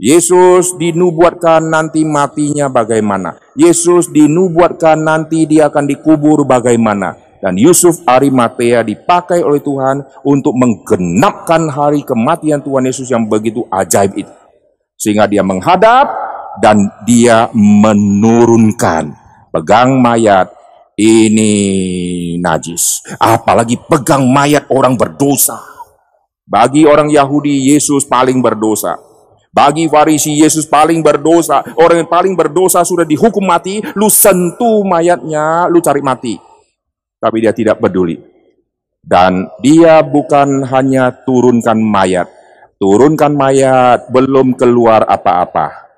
Yesus 0.00 0.72
dinubuatkan 0.80 1.60
nanti 1.68 2.08
matinya 2.08 2.72
bagaimana. 2.72 3.36
Yesus 3.52 4.08
dinubuatkan 4.08 5.04
nanti 5.04 5.44
dia 5.44 5.68
akan 5.68 5.84
dikubur 5.84 6.48
bagaimana. 6.48 7.20
Dan 7.44 7.60
Yusuf 7.60 8.00
Arimatea 8.08 8.80
dipakai 8.80 9.44
oleh 9.44 9.60
Tuhan 9.60 10.02
untuk 10.24 10.56
menggenapkan 10.56 11.68
hari 11.68 12.08
kematian 12.08 12.64
Tuhan 12.64 12.88
Yesus 12.88 13.12
yang 13.12 13.28
begitu 13.28 13.60
ajaib 13.68 14.16
itu. 14.16 14.32
Sehingga 14.96 15.28
dia 15.28 15.44
menghadap 15.44 16.08
dan 16.64 16.88
dia 17.04 17.52
menurunkan. 17.52 19.12
Pegang 19.52 20.00
mayat, 20.00 20.57
ini 20.98 21.52
najis. 22.42 23.06
Apalagi 23.22 23.78
pegang 23.86 24.26
mayat 24.26 24.66
orang 24.74 24.98
berdosa. 24.98 25.62
Bagi 26.42 26.82
orang 26.82 27.06
Yahudi, 27.06 27.70
Yesus 27.70 28.02
paling 28.02 28.42
berdosa. 28.42 28.98
Bagi 29.54 29.86
Farisi 29.86 30.42
Yesus 30.42 30.66
paling 30.66 30.98
berdosa. 30.98 31.62
Orang 31.78 32.02
yang 32.02 32.10
paling 32.10 32.34
berdosa 32.34 32.82
sudah 32.82 33.06
dihukum 33.06 33.46
mati. 33.46 33.78
Lu 33.94 34.10
sentuh 34.10 34.82
mayatnya, 34.82 35.70
lu 35.70 35.78
cari 35.78 36.02
mati. 36.02 36.34
Tapi 37.22 37.36
dia 37.46 37.54
tidak 37.54 37.78
peduli. 37.78 38.18
Dan 38.98 39.46
dia 39.62 40.02
bukan 40.02 40.66
hanya 40.66 41.14
turunkan 41.14 41.78
mayat. 41.78 42.26
Turunkan 42.78 43.34
mayat, 43.34 44.10
belum 44.10 44.58
keluar 44.58 45.06
apa-apa. 45.06 45.90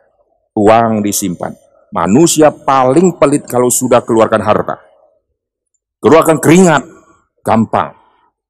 Uang 0.56 1.00
disimpan. 1.04 1.52
Manusia 1.90 2.52
paling 2.52 3.18
pelit 3.18 3.48
kalau 3.48 3.68
sudah 3.68 4.00
keluarkan 4.04 4.40
harta. 4.40 4.89
Keluarkan 6.00 6.40
keringat, 6.40 6.82
gampang. 7.44 7.92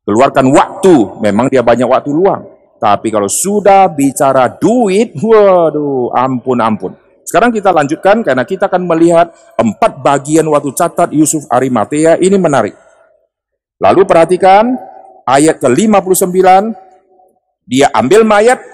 Keluarkan 0.06 0.46
waktu, 0.54 0.94
memang 1.22 1.50
dia 1.50 1.60
banyak 1.60 1.86
waktu 1.86 2.10
luang 2.14 2.60
tapi 2.80 3.12
kalau 3.12 3.28
sudah 3.28 3.92
bicara 3.92 4.48
duit, 4.48 5.12
waduh, 5.20 6.08
ampun-ampun. 6.16 6.96
Sekarang 7.28 7.52
kita 7.52 7.70
lanjutkan 7.70 8.24
karena 8.24 8.42
kita 8.48 8.72
akan 8.72 8.88
melihat 8.88 9.28
empat 9.60 10.00
bagian 10.00 10.48
waktu 10.48 10.72
catat 10.72 11.12
Yusuf 11.12 11.44
Arimatea 11.52 12.16
ini 12.16 12.40
menarik. 12.40 12.72
Lalu 13.76 14.08
perhatikan 14.08 14.80
ayat 15.28 15.60
ke-59, 15.60 16.40
dia 17.68 17.92
ambil 17.92 18.24
mayat, 18.24 18.64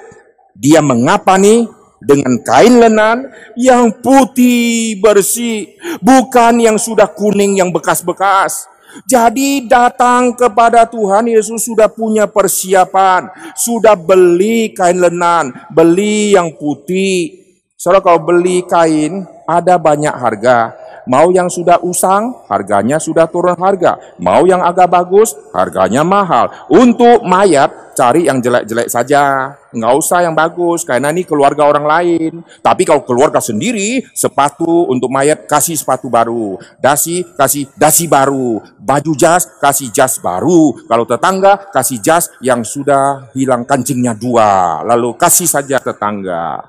dia 0.54 0.78
mengapani 0.78 1.66
dengan 2.00 2.38
kain 2.44 2.76
lenan 2.80 3.28
yang 3.56 3.90
putih 4.02 5.00
bersih, 5.00 5.76
bukan 6.04 6.60
yang 6.60 6.76
sudah 6.76 7.08
kuning 7.08 7.58
yang 7.60 7.72
bekas-bekas. 7.72 8.68
Jadi 9.04 9.68
datang 9.68 10.32
kepada 10.32 10.88
Tuhan 10.88 11.28
Yesus 11.28 11.68
sudah 11.68 11.84
punya 11.84 12.24
persiapan, 12.24 13.28
sudah 13.52 13.92
beli 13.92 14.72
kain 14.72 14.96
lenan, 14.96 15.52
beli 15.68 16.32
yang 16.32 16.56
putih. 16.56 17.44
Saudara 17.76 18.00
kalau 18.00 18.24
beli 18.24 18.64
kain 18.64 19.28
ada 19.44 19.76
banyak 19.76 20.14
harga. 20.16 20.85
Mau 21.06 21.30
yang 21.30 21.46
sudah 21.46 21.78
usang, 21.86 22.42
harganya 22.50 22.98
sudah 22.98 23.30
turun 23.30 23.54
harga. 23.54 23.94
Mau 24.18 24.42
yang 24.42 24.58
agak 24.58 24.90
bagus, 24.90 25.38
harganya 25.54 26.02
mahal. 26.02 26.50
Untuk 26.66 27.22
mayat, 27.22 27.94
cari 27.94 28.26
yang 28.26 28.42
jelek-jelek 28.42 28.90
saja. 28.90 29.54
Nggak 29.70 29.94
usah 30.02 30.26
yang 30.26 30.34
bagus, 30.34 30.82
karena 30.82 31.14
ini 31.14 31.22
keluarga 31.22 31.62
orang 31.62 31.86
lain. 31.86 32.42
Tapi 32.58 32.82
kalau 32.82 33.06
keluarga 33.06 33.38
sendiri, 33.38 34.02
sepatu 34.18 34.90
untuk 34.90 35.06
mayat 35.06 35.46
kasih 35.46 35.78
sepatu 35.78 36.10
baru. 36.10 36.58
Dasi 36.82 37.22
kasih 37.38 37.70
dasi 37.78 38.10
baru. 38.10 38.58
Baju 38.82 39.12
jas 39.14 39.46
kasih 39.62 39.94
jas 39.94 40.18
baru. 40.18 40.74
Kalau 40.90 41.06
tetangga 41.06 41.70
kasih 41.70 42.02
jas 42.02 42.34
yang 42.42 42.66
sudah 42.66 43.30
hilang 43.30 43.62
kancingnya 43.62 44.18
dua. 44.18 44.82
Lalu 44.82 45.14
kasih 45.14 45.46
saja 45.46 45.78
tetangga. 45.78 46.66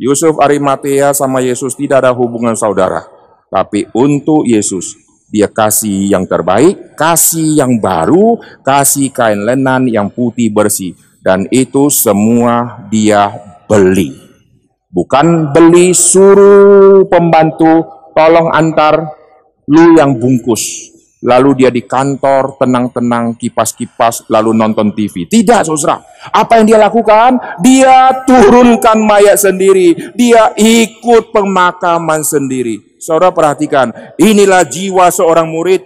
Yusuf 0.00 0.40
Arimatea 0.40 1.12
sama 1.12 1.44
Yesus 1.44 1.76
tidak 1.76 2.02
ada 2.02 2.16
hubungan 2.16 2.56
saudara. 2.56 3.19
Tapi 3.50 3.90
untuk 3.98 4.46
Yesus, 4.46 4.94
dia 5.30 5.50
kasih 5.50 6.10
yang 6.10 6.26
terbaik, 6.26 6.94
kasih 6.98 7.58
yang 7.58 7.82
baru, 7.82 8.38
kasih 8.62 9.10
kain 9.10 9.42
lenan 9.42 9.90
yang 9.90 10.10
putih 10.10 10.50
bersih. 10.50 10.94
Dan 11.22 11.50
itu 11.50 11.86
semua 11.90 12.86
dia 12.90 13.30
beli. 13.70 14.14
Bukan 14.90 15.54
beli 15.54 15.94
suruh 15.94 17.06
pembantu, 17.06 17.86
tolong 18.10 18.50
antar, 18.50 19.06
lu 19.70 19.94
yang 19.94 20.18
bungkus. 20.18 20.90
Lalu 21.20 21.62
dia 21.62 21.70
di 21.70 21.84
kantor 21.86 22.56
tenang-tenang 22.56 23.36
kipas-kipas 23.36 24.26
lalu 24.32 24.56
nonton 24.56 24.90
TV. 24.96 25.28
Tidak 25.30 25.62
saudara. 25.68 26.00
Apa 26.32 26.58
yang 26.58 26.66
dia 26.66 26.78
lakukan? 26.80 27.60
Dia 27.60 28.24
turunkan 28.24 28.98
mayat 29.04 29.36
sendiri. 29.36 30.16
Dia 30.16 30.56
ikut 30.56 31.28
pemakaman 31.28 32.24
sendiri. 32.24 32.89
Saudara 33.00 33.32
perhatikan, 33.32 33.90
inilah 34.20 34.62
jiwa 34.68 35.08
seorang 35.08 35.48
murid. 35.48 35.82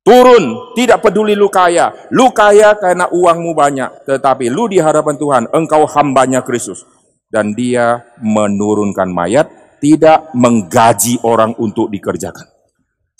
Turun, 0.00 0.72
tidak 0.72 1.04
peduli 1.04 1.36
lu 1.36 1.52
kaya. 1.52 1.92
Lu 2.08 2.32
kaya 2.32 2.72
karena 2.80 3.12
uangmu 3.12 3.52
banyak. 3.52 4.08
Tetapi 4.08 4.48
lu 4.48 4.72
di 4.72 4.80
hadapan 4.80 5.20
Tuhan, 5.20 5.42
engkau 5.52 5.84
hambanya 5.84 6.40
Kristus. 6.40 6.88
Dan 7.28 7.52
dia 7.52 8.08
menurunkan 8.24 9.12
mayat, 9.12 9.52
tidak 9.84 10.32
menggaji 10.32 11.20
orang 11.20 11.52
untuk 11.60 11.92
dikerjakan. 11.92 12.48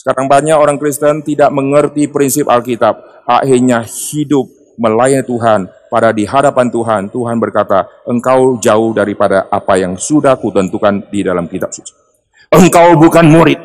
Sekarang 0.00 0.24
banyak 0.32 0.56
orang 0.56 0.80
Kristen 0.80 1.20
tidak 1.20 1.52
mengerti 1.52 2.08
prinsip 2.08 2.48
Alkitab. 2.48 2.96
Akhirnya 3.28 3.84
hidup 3.84 4.48
melayani 4.80 5.28
Tuhan 5.28 5.68
pada 5.92 6.08
di 6.16 6.24
hadapan 6.24 6.72
Tuhan, 6.72 7.12
Tuhan 7.12 7.36
berkata, 7.36 7.84
engkau 8.08 8.56
jauh 8.56 8.96
daripada 8.96 9.44
apa 9.52 9.76
yang 9.76 10.00
sudah 10.00 10.40
kutentukan 10.40 11.04
di 11.12 11.20
dalam 11.20 11.44
kitab 11.44 11.68
suci. 11.68 12.07
Engkau 12.48 12.96
bukan 12.96 13.28
murid, 13.28 13.60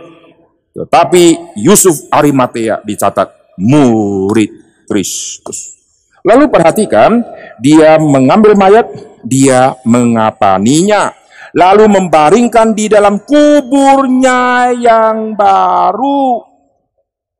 tetapi 0.75 1.55
Yusuf 1.55 2.03
Arimatea 2.11 2.83
dicatat 2.83 3.55
murid 3.55 4.51
Kristus. 4.83 5.79
Lalu 6.23 6.51
perhatikan, 6.51 7.23
dia 7.63 7.95
mengambil 7.99 8.55
mayat, 8.59 8.87
dia 9.23 9.75
mengapaninya, 9.87 11.15
lalu 11.55 11.87
membaringkan 11.87 12.75
di 12.75 12.91
dalam 12.91 13.23
kuburnya 13.23 14.71
yang 14.75 15.35
baru. 15.35 16.43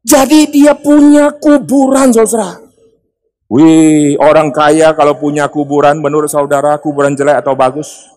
Jadi 0.04 0.52
dia 0.52 0.76
punya 0.76 1.32
kuburan, 1.40 2.12
saudara. 2.12 2.60
Wih, 3.48 4.20
orang 4.20 4.52
kaya 4.52 4.92
kalau 4.96 5.16
punya 5.16 5.48
kuburan, 5.48 6.00
menurut 6.00 6.28
saudara, 6.28 6.76
kuburan 6.80 7.16
jelek 7.16 7.40
atau 7.40 7.56
bagus? 7.56 8.13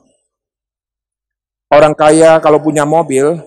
Orang 1.67 1.99
kaya 1.99 2.39
kalau 2.39 2.63
punya 2.63 2.87
mobil, 2.87 3.43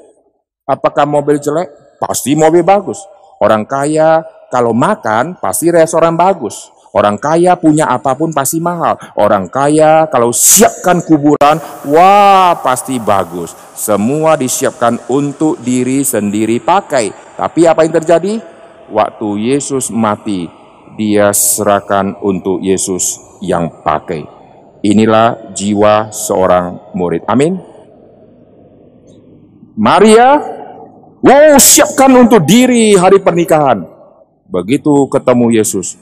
apakah 0.68 1.08
mobil 1.08 1.40
jelek? 1.40 1.72
Pasti 2.04 2.36
mobil 2.36 2.68
bagus. 2.68 3.00
Orang 3.40 3.64
kaya 3.64 4.28
kalau 4.52 4.76
makan, 4.76 5.40
pasti 5.40 5.72
restoran 5.72 6.20
bagus. 6.20 6.68
Orang 6.92 7.16
kaya 7.16 7.56
punya 7.56 7.88
apa 7.88 8.18
pun 8.20 8.36
pasti 8.36 8.60
mahal. 8.60 9.00
Orang 9.16 9.48
kaya 9.48 10.04
kalau 10.12 10.36
siapkan 10.36 11.00
kuburan, 11.00 11.64
wah 11.88 12.60
pasti 12.60 13.00
bagus. 13.00 13.56
Semua 13.80 14.36
disiapkan 14.36 15.00
untuk 15.08 15.56
diri 15.64 16.04
sendiri 16.04 16.60
pakai. 16.60 17.16
Tapi 17.40 17.72
apa 17.72 17.88
yang 17.88 18.04
terjadi? 18.04 18.34
Waktu 18.92 19.48
Yesus 19.48 19.88
mati, 19.96 20.52
dia 21.00 21.32
serahkan 21.32 22.20
untuk 22.20 22.60
Yesus 22.60 23.16
yang 23.40 23.80
pakai. 23.80 24.28
Inilah 24.84 25.56
jiwa 25.56 26.12
seorang 26.12 26.92
murid. 26.92 27.24
Amin. 27.32 27.69
Maria, 29.80 30.36
wow, 31.24 31.56
siapkan 31.56 32.12
untuk 32.20 32.44
diri 32.44 33.00
hari 33.00 33.24
pernikahan. 33.24 33.88
Begitu 34.52 35.08
ketemu 35.08 35.56
Yesus, 35.56 35.96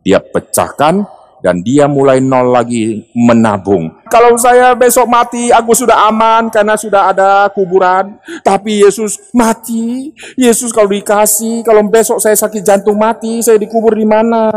dia 0.00 0.24
pecahkan 0.24 1.04
dan 1.44 1.60
dia 1.60 1.84
mulai 1.84 2.16
nol 2.24 2.48
lagi 2.48 3.12
menabung. 3.12 3.92
Kalau 4.08 4.40
saya 4.40 4.72
besok 4.72 5.04
mati, 5.04 5.52
aku 5.52 5.76
sudah 5.76 6.08
aman 6.08 6.48
karena 6.48 6.80
sudah 6.80 7.12
ada 7.12 7.52
kuburan. 7.52 8.16
Tapi 8.40 8.88
Yesus 8.88 9.20
mati. 9.36 10.16
Yesus 10.40 10.72
kalau 10.72 10.88
dikasih, 10.88 11.60
kalau 11.60 11.84
besok 11.92 12.24
saya 12.24 12.32
sakit 12.32 12.64
jantung 12.64 12.96
mati, 12.96 13.44
saya 13.44 13.60
dikubur 13.60 14.00
di 14.00 14.08
mana? 14.08 14.48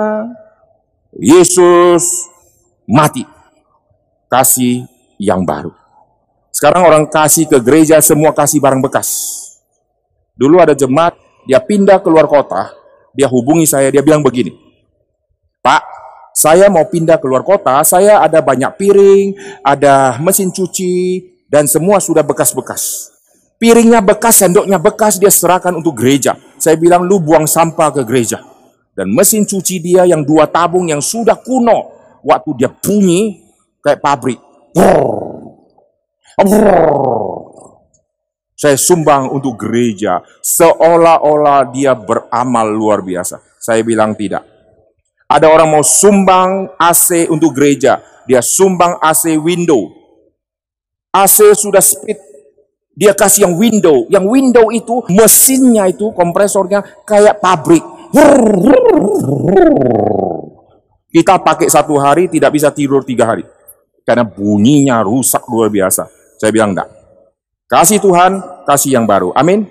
Yesus 1.19 2.31
mati. 2.87 3.27
Kasih 4.31 4.87
yang 5.19 5.43
baru. 5.43 5.82
Sekarang 6.53 6.85
orang 6.85 7.09
kasih 7.09 7.49
ke 7.49 7.57
gereja 7.57 7.97
semua 8.05 8.29
kasih 8.29 8.61
barang 8.61 8.85
bekas. 8.85 9.09
Dulu 10.37 10.61
ada 10.61 10.77
jemaat, 10.77 11.17
dia 11.49 11.57
pindah 11.57 11.97
keluar 11.97 12.29
kota, 12.29 12.69
dia 13.17 13.25
hubungi 13.25 13.65
saya, 13.65 13.89
dia 13.89 14.05
bilang 14.05 14.21
begini, 14.21 14.53
Pak, 15.65 15.81
saya 16.37 16.69
mau 16.69 16.85
pindah 16.85 17.17
keluar 17.17 17.41
kota, 17.41 17.81
saya 17.81 18.21
ada 18.21 18.37
banyak 18.41 18.69
piring, 18.77 19.27
ada 19.65 20.21
mesin 20.21 20.53
cuci, 20.53 21.25
dan 21.49 21.65
semua 21.65 21.97
sudah 21.97 22.21
bekas-bekas. 22.21 23.09
Piringnya 23.57 24.01
bekas, 24.01 24.41
sendoknya 24.41 24.77
bekas, 24.77 25.17
dia 25.17 25.33
serahkan 25.33 25.73
untuk 25.73 25.97
gereja. 25.97 26.37
Saya 26.61 26.77
bilang, 26.77 27.05
lu 27.05 27.21
buang 27.21 27.49
sampah 27.49 27.93
ke 27.95 28.01
gereja. 28.05 28.41
Dan 28.93 29.09
mesin 29.09 29.47
cuci 29.47 29.81
dia 29.81 30.05
yang 30.05 30.21
dua 30.21 30.45
tabung 30.45 30.85
yang 30.85 31.01
sudah 31.01 31.37
kuno, 31.39 31.93
waktu 32.21 32.49
dia 32.61 32.69
bunyi 32.69 33.41
kayak 33.81 34.03
pabrik. 34.03 34.37
Saya 38.53 38.77
sumbang 38.79 39.29
untuk 39.33 39.59
gereja, 39.59 40.23
seolah-olah 40.39 41.67
dia 41.73 41.93
beramal 41.97 42.67
luar 42.71 43.03
biasa. 43.03 43.41
Saya 43.59 43.83
bilang 43.83 44.15
tidak 44.15 44.53
ada 45.33 45.49
orang 45.49 45.65
mau 45.65 45.81
sumbang 45.81 46.69
AC 46.77 47.25
untuk 47.25 47.57
gereja, 47.57 47.97
dia 48.29 48.37
sumbang 48.45 49.01
AC 49.01 49.33
window. 49.41 49.89
AC 51.09 51.57
sudah 51.57 51.81
speed, 51.81 52.21
dia 52.93 53.17
kasih 53.17 53.49
yang 53.49 53.57
window. 53.57 54.05
Yang 54.13 54.25
window 54.29 54.65
itu 54.69 55.01
mesinnya 55.09 55.89
itu 55.89 56.13
kompresornya 56.13 56.85
kayak 57.01 57.41
pabrik. 57.41 57.81
Kita 61.09 61.41
pakai 61.41 61.65
satu 61.65 61.97
hari 61.97 62.29
tidak 62.29 62.53
bisa 62.53 62.69
tidur 62.69 63.01
tiga 63.01 63.33
hari. 63.33 63.41
Karena 64.05 64.21
bunyinya 64.21 65.01
rusak 65.01 65.49
luar 65.49 65.73
biasa. 65.73 66.05
Saya 66.43 66.51
bilang 66.51 66.75
enggak. 66.75 66.91
Kasih 67.71 68.03
Tuhan, 68.03 68.43
kasih 68.67 68.99
yang 68.99 69.07
baru. 69.07 69.31
Amin. 69.31 69.63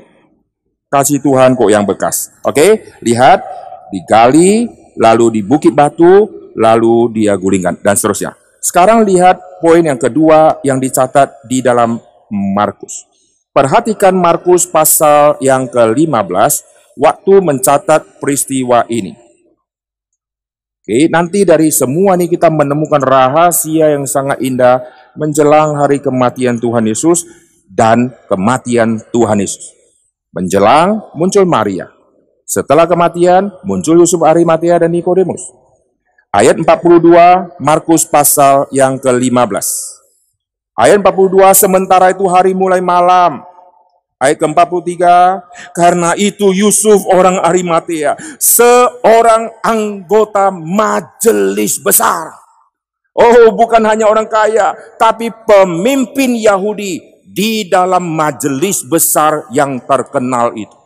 Kasih 0.89 1.21
Tuhan 1.21 1.53
kok 1.53 1.69
yang 1.69 1.85
bekas. 1.85 2.33
Oke, 2.49 2.97
lihat 3.05 3.45
digali, 3.93 4.73
lalu 4.97 5.37
di 5.37 5.41
Bukit 5.45 5.77
Batu, 5.77 6.49
lalu 6.57 7.13
dia 7.13 7.37
gulingkan, 7.37 7.77
dan 7.85 7.93
seterusnya. 7.93 8.33
Sekarang 8.65 9.05
lihat 9.05 9.37
poin 9.61 9.85
yang 9.85 10.01
kedua 10.01 10.65
yang 10.65 10.81
dicatat 10.81 11.45
di 11.45 11.61
dalam 11.61 12.01
Markus. 12.33 13.05
Perhatikan 13.53 14.17
Markus 14.17 14.65
pasal 14.65 15.37
yang 15.45 15.69
ke-15, 15.69 16.65
waktu 16.97 17.35
mencatat 17.37 18.17
peristiwa 18.17 18.89
ini. 18.89 19.13
Oke, 20.83 21.07
nanti 21.07 21.47
dari 21.47 21.71
semua 21.71 22.19
ini 22.19 22.27
kita 22.27 22.51
menemukan 22.51 22.99
rahasia 22.99 23.95
yang 23.95 24.03
sangat 24.03 24.43
indah 24.43 24.83
menjelang 25.15 25.79
hari 25.79 26.03
kematian 26.03 26.59
Tuhan 26.59 26.83
Yesus 26.91 27.23
dan 27.71 28.11
kematian 28.27 28.99
Tuhan 29.15 29.39
Yesus. 29.39 29.71
Menjelang 30.35 31.07
muncul 31.15 31.47
Maria. 31.47 31.87
Setelah 32.43 32.91
kematian, 32.91 33.55
muncul 33.63 34.03
Yusuf 34.03 34.27
Arimatea 34.27 34.83
dan 34.83 34.91
Nikodemus. 34.91 35.55
Ayat 36.35 36.59
42, 36.59 37.63
Markus 37.63 38.03
pasal 38.03 38.67
yang 38.75 38.99
ke-15. 38.99 39.63
Ayat 40.75 40.99
42, 40.99 41.63
sementara 41.63 42.11
itu 42.11 42.27
hari 42.27 42.59
mulai 42.59 42.83
malam. 42.83 43.52
Ayat 44.23 44.39
ke-43, 44.39 45.03
karena 45.75 46.15
itu 46.15 46.55
Yusuf 46.55 47.03
orang 47.11 47.43
Arimatea, 47.43 48.15
seorang 48.39 49.51
anggota 49.67 50.55
majelis 50.55 51.83
besar. 51.83 52.31
Oh, 53.19 53.51
bukan 53.51 53.83
hanya 53.83 54.07
orang 54.07 54.31
kaya, 54.31 54.79
tapi 54.95 55.35
pemimpin 55.43 56.39
Yahudi 56.39 57.03
di 57.27 57.67
dalam 57.67 58.15
majelis 58.15 58.87
besar 58.87 59.51
yang 59.51 59.83
terkenal 59.83 60.55
itu. 60.55 60.79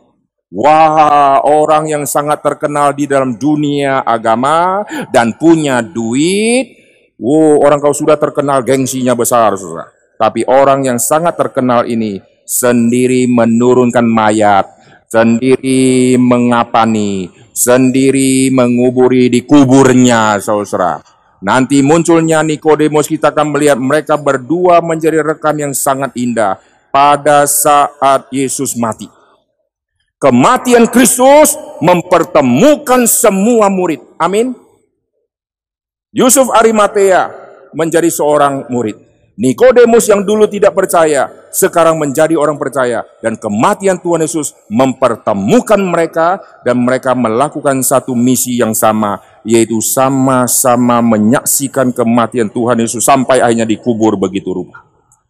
Wah, 0.49 1.43
orang 1.45 1.91
yang 1.91 2.03
sangat 2.09 2.41
terkenal 2.41 2.95
di 2.97 3.05
dalam 3.05 3.37
dunia 3.37 4.01
agama 4.01 4.81
dan 5.13 5.35
punya 5.37 5.85
duit. 5.85 6.73
Wow, 7.21 7.61
orang 7.61 7.83
kau 7.83 7.93
sudah 7.93 8.17
terkenal 8.17 8.65
gengsinya 8.65 9.13
besar, 9.13 9.53
saudara. 9.59 9.93
Tapi 10.17 10.47
orang 10.49 10.87
yang 10.87 10.97
sangat 10.97 11.37
terkenal 11.37 11.85
ini 11.85 12.17
sendiri 12.47 13.27
menurunkan 13.27 14.07
mayat, 14.07 14.65
sendiri 15.11 16.15
mengapani, 16.15 17.27
sendiri 17.51 18.47
menguburi 18.55 19.27
di 19.27 19.43
kuburnya, 19.43 20.39
saudara. 20.39 21.03
Nanti 21.43 21.85
munculnya 21.85 22.41
Nikodemus 22.41 23.05
kita 23.05 23.29
akan 23.29 23.53
melihat 23.53 23.77
mereka 23.77 24.17
berdua 24.17 24.81
menjadi 24.81 25.21
rekan 25.21 25.59
yang 25.59 25.73
sangat 25.75 26.15
indah 26.17 26.57
pada 26.89 27.45
saat 27.45 28.25
Yesus 28.33 28.73
mati. 28.73 29.05
Kematian 30.17 30.89
Kristus 30.89 31.53
mempertemukan 31.77 33.05
semua 33.05 33.69
murid. 33.69 34.01
Amin. 34.17 34.57
Yusuf 36.09 36.49
Arimatea 36.49 37.29
menjadi 37.77 38.09
seorang 38.09 38.65
murid. 38.73 39.06
Nikodemus 39.37 40.09
yang 40.09 40.25
dulu 40.25 40.49
tidak 40.49 40.73
percaya, 40.73 41.29
sekarang 41.53 42.01
menjadi 42.01 42.33
orang 42.33 42.57
percaya. 42.57 43.05
Dan 43.21 43.37
kematian 43.37 44.01
Tuhan 44.01 44.25
Yesus 44.25 44.57
mempertemukan 44.65 45.77
mereka 45.77 46.41
dan 46.65 46.81
mereka 46.81 47.13
melakukan 47.13 47.77
satu 47.85 48.17
misi 48.17 48.57
yang 48.57 48.73
sama, 48.73 49.21
yaitu 49.45 49.77
sama-sama 49.77 51.05
menyaksikan 51.05 51.93
kematian 51.93 52.49
Tuhan 52.49 52.81
Yesus 52.81 53.05
sampai 53.05 53.37
akhirnya 53.37 53.69
dikubur 53.69 54.17
begitu 54.17 54.57
rupa. 54.57 54.81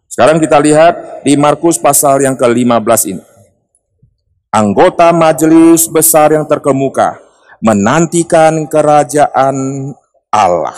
Sekarang 0.08 0.40
kita 0.40 0.56
lihat 0.64 1.28
di 1.28 1.36
Markus 1.36 1.76
pasal 1.76 2.24
yang 2.24 2.40
ke-15 2.40 3.02
ini 3.12 3.24
anggota 4.58 5.14
majelis 5.14 5.86
besar 5.86 6.34
yang 6.34 6.48
terkemuka 6.48 7.20
menantikan 7.62 8.66
kerajaan 8.66 9.92
Allah. 10.34 10.78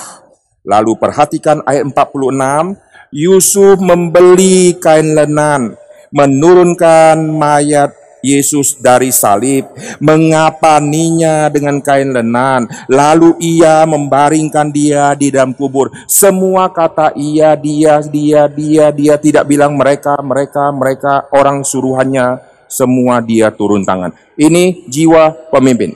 Lalu 0.68 1.00
perhatikan 1.00 1.64
ayat 1.64 1.88
46, 1.88 2.76
Yusuf 3.10 3.82
membeli 3.82 4.78
kain 4.78 5.18
lenan, 5.18 5.74
menurunkan 6.14 7.18
mayat 7.18 7.98
Yesus 8.20 8.76
dari 8.78 9.10
salib, 9.16 9.66
mengapaninya 10.04 11.48
dengan 11.48 11.80
kain 11.80 12.12
lenan, 12.12 12.68
lalu 12.92 13.34
ia 13.40 13.88
membaringkan 13.88 14.70
dia 14.70 15.16
di 15.16 15.32
dalam 15.32 15.56
kubur. 15.56 15.90
Semua 16.06 16.70
kata 16.70 17.16
ia, 17.16 17.56
dia, 17.56 18.04
dia, 18.04 18.46
dia, 18.52 18.92
dia 18.92 19.16
tidak 19.18 19.48
bilang 19.48 19.74
mereka, 19.80 20.20
mereka, 20.20 20.70
mereka, 20.70 21.14
orang 21.32 21.64
suruhannya, 21.64 22.44
semua 22.70 23.24
dia 23.24 23.50
turun 23.50 23.88
tangan. 23.88 24.14
Ini 24.36 24.86
jiwa 24.86 25.50
pemimpin. 25.50 25.96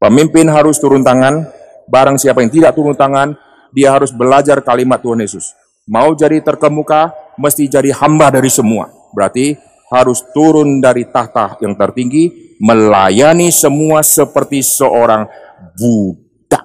Pemimpin 0.00 0.48
harus 0.48 0.80
turun 0.80 1.04
tangan, 1.04 1.44
barang 1.84 2.16
siapa 2.16 2.40
yang 2.40 2.50
tidak 2.50 2.72
turun 2.72 2.96
tangan, 2.96 3.36
dia 3.70 3.92
harus 3.92 4.10
belajar 4.10 4.58
kalimat 4.64 4.98
Tuhan 4.98 5.20
Yesus. 5.20 5.59
Mau 5.90 6.14
jadi 6.14 6.38
terkemuka, 6.38 7.10
mesti 7.34 7.66
jadi 7.66 7.90
hamba 7.90 8.30
dari 8.30 8.46
semua. 8.46 8.86
Berarti 9.10 9.58
harus 9.90 10.22
turun 10.30 10.78
dari 10.78 11.02
tahta 11.10 11.58
yang 11.58 11.74
tertinggi, 11.74 12.54
melayani 12.62 13.50
semua 13.50 14.06
seperti 14.06 14.62
seorang 14.62 15.26
budak. 15.74 16.62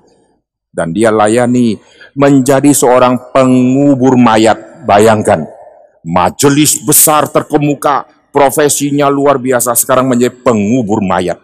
Dan 0.69 0.93
dia 0.93 1.09
layani 1.09 1.73
menjadi 2.13 2.69
seorang 2.69 3.33
pengubur 3.33 4.13
mayat. 4.13 4.85
Bayangkan, 4.85 5.49
majelis 6.05 6.77
besar 6.85 7.25
terkemuka, 7.25 8.05
profesinya 8.29 9.09
luar 9.09 9.41
biasa, 9.41 9.73
sekarang 9.73 10.05
menjadi 10.05 10.38
pengubur 10.45 11.01
mayat. 11.01 11.41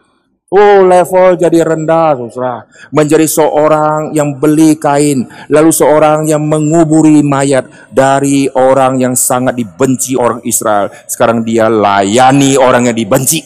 Oh, 0.52 0.84
level 0.84 1.40
jadi 1.40 1.64
rendah, 1.64 2.28
saudara. 2.28 2.68
Menjadi 2.92 3.24
seorang 3.24 4.12
yang 4.12 4.36
beli 4.36 4.76
kain, 4.76 5.24
lalu 5.48 5.72
seorang 5.72 6.28
yang 6.28 6.44
menguburi 6.44 7.24
mayat 7.24 7.72
dari 7.88 8.52
orang 8.52 9.00
yang 9.00 9.16
sangat 9.16 9.56
dibenci 9.56 10.20
orang 10.20 10.44
Israel. 10.44 10.92
Sekarang 11.08 11.48
dia 11.48 11.72
layani 11.72 12.60
orang 12.60 12.92
yang 12.92 12.98
dibenci. 13.00 13.40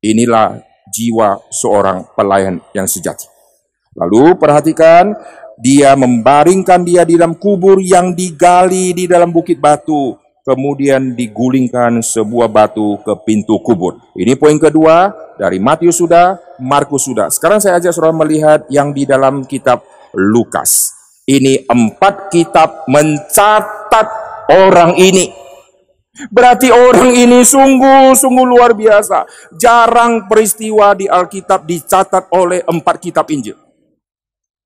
Inilah 0.00 0.64
jiwa 0.88 1.44
seorang 1.52 2.08
pelayan 2.16 2.64
yang 2.72 2.88
sejati. 2.88 3.28
Lalu 4.00 4.40
perhatikan, 4.40 5.12
dia 5.60 5.92
membaringkan 5.92 6.80
dia 6.88 7.04
di 7.04 7.20
dalam 7.20 7.36
kubur 7.36 7.84
yang 7.84 8.16
digali 8.16 8.96
di 8.96 9.04
dalam 9.04 9.28
bukit 9.28 9.60
batu 9.60 10.16
kemudian 10.44 11.12
digulingkan 11.12 12.00
sebuah 12.00 12.48
batu 12.48 12.96
ke 13.04 13.12
pintu 13.24 13.60
kubur. 13.60 14.00
Ini 14.16 14.36
poin 14.36 14.56
kedua, 14.56 15.12
dari 15.36 15.60
Matius 15.60 16.00
sudah, 16.00 16.40
Markus 16.60 17.08
sudah. 17.08 17.28
Sekarang 17.28 17.60
saya 17.60 17.80
ajak 17.80 17.92
saudara 17.92 18.16
melihat 18.16 18.64
yang 18.72 18.92
di 18.92 19.04
dalam 19.04 19.44
kitab 19.44 19.84
Lukas. 20.16 20.96
Ini 21.28 21.68
empat 21.68 22.32
kitab 22.32 22.88
mencatat 22.90 24.08
orang 24.50 24.96
ini. 24.96 25.30
Berarti 26.28 26.68
orang 26.74 27.14
ini 27.14 27.40
sungguh-sungguh 27.46 28.46
luar 28.48 28.74
biasa. 28.74 29.24
Jarang 29.54 30.26
peristiwa 30.26 30.92
di 30.92 31.06
Alkitab 31.06 31.64
dicatat 31.64 32.28
oleh 32.34 32.60
empat 32.66 32.96
kitab 32.98 33.30
Injil. 33.30 33.56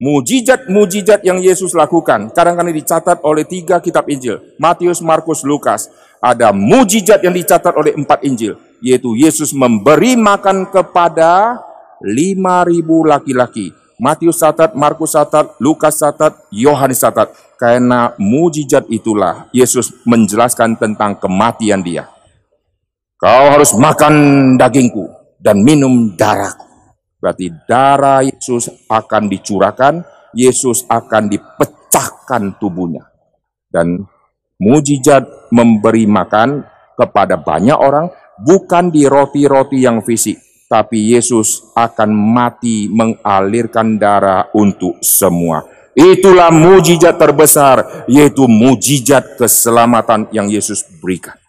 Mujizat-mujizat 0.03 1.23
yang 1.23 1.39
Yesus 1.39 1.71
lakukan 1.71 2.35
kadang-kadang 2.35 2.75
dicatat 2.75 3.23
oleh 3.23 3.47
tiga 3.47 3.79
kitab 3.79 4.11
Injil, 4.11 4.43
Matius, 4.59 4.99
Markus, 4.99 5.47
Lukas. 5.47 5.87
Ada 6.19 6.51
mujizat 6.51 7.23
yang 7.23 7.31
dicatat 7.31 7.71
oleh 7.79 7.95
empat 7.95 8.27
Injil, 8.27 8.59
yaitu 8.83 9.15
Yesus 9.15 9.55
memberi 9.55 10.19
makan 10.19 10.67
kepada 10.67 11.63
lima 12.03 12.67
ribu 12.67 13.07
laki-laki. 13.07 13.71
Matius 14.03 14.43
catat, 14.43 14.75
Markus 14.75 15.15
catat, 15.15 15.55
Lukas 15.63 16.03
catat, 16.03 16.43
Yohanes 16.51 16.99
catat. 16.99 17.31
Karena 17.55 18.11
mujizat 18.19 18.91
itulah 18.91 19.47
Yesus 19.55 19.95
menjelaskan 20.03 20.75
tentang 20.75 21.15
kematian 21.23 21.87
dia. 21.87 22.11
Kau 23.15 23.55
harus 23.55 23.71
makan 23.79 24.59
dagingku 24.59 25.07
dan 25.39 25.63
minum 25.63 26.19
darahku. 26.19 26.74
Berarti 27.25 27.49
darah 27.65 28.21
Yesus 28.21 28.69
akan 28.85 29.33
dicurahkan, 29.33 30.05
Yesus 30.37 30.85
akan 30.93 31.33
dipecahkan 31.33 32.61
tubuhnya. 32.61 33.09
Dan 33.65 34.05
mujizat 34.61 35.49
memberi 35.49 36.05
makan 36.05 36.69
kepada 37.01 37.41
banyak 37.41 37.81
orang 37.81 38.13
bukan 38.45 38.93
di 38.93 39.09
roti-roti 39.09 39.81
yang 39.81 40.05
fisik, 40.05 40.37
tapi 40.69 41.17
Yesus 41.17 41.73
akan 41.73 42.13
mati 42.13 42.93
mengalirkan 42.93 43.97
darah 43.97 44.53
untuk 44.53 45.01
semua. 45.01 45.65
Itulah 45.97 46.53
mujizat 46.53 47.17
terbesar, 47.17 48.05
yaitu 48.05 48.45
mujizat 48.45 49.41
keselamatan 49.41 50.29
yang 50.29 50.53
Yesus 50.53 50.85
berikan. 51.01 51.41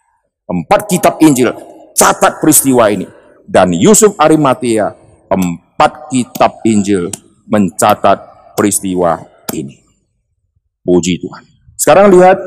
Empat 0.48 0.88
kitab 0.88 1.20
Injil 1.20 1.52
catat 1.92 2.40
peristiwa 2.40 2.88
ini. 2.88 3.04
Dan 3.44 3.76
Yusuf 3.76 4.16
Arimatea, 4.16 4.96
empat 5.30 5.65
kitab 6.08 6.64
Injil 6.64 7.12
mencatat 7.46 8.18
peristiwa 8.56 9.20
ini. 9.52 9.76
Puji 10.82 11.20
Tuhan. 11.20 11.44
Sekarang 11.76 12.08
lihat 12.14 12.38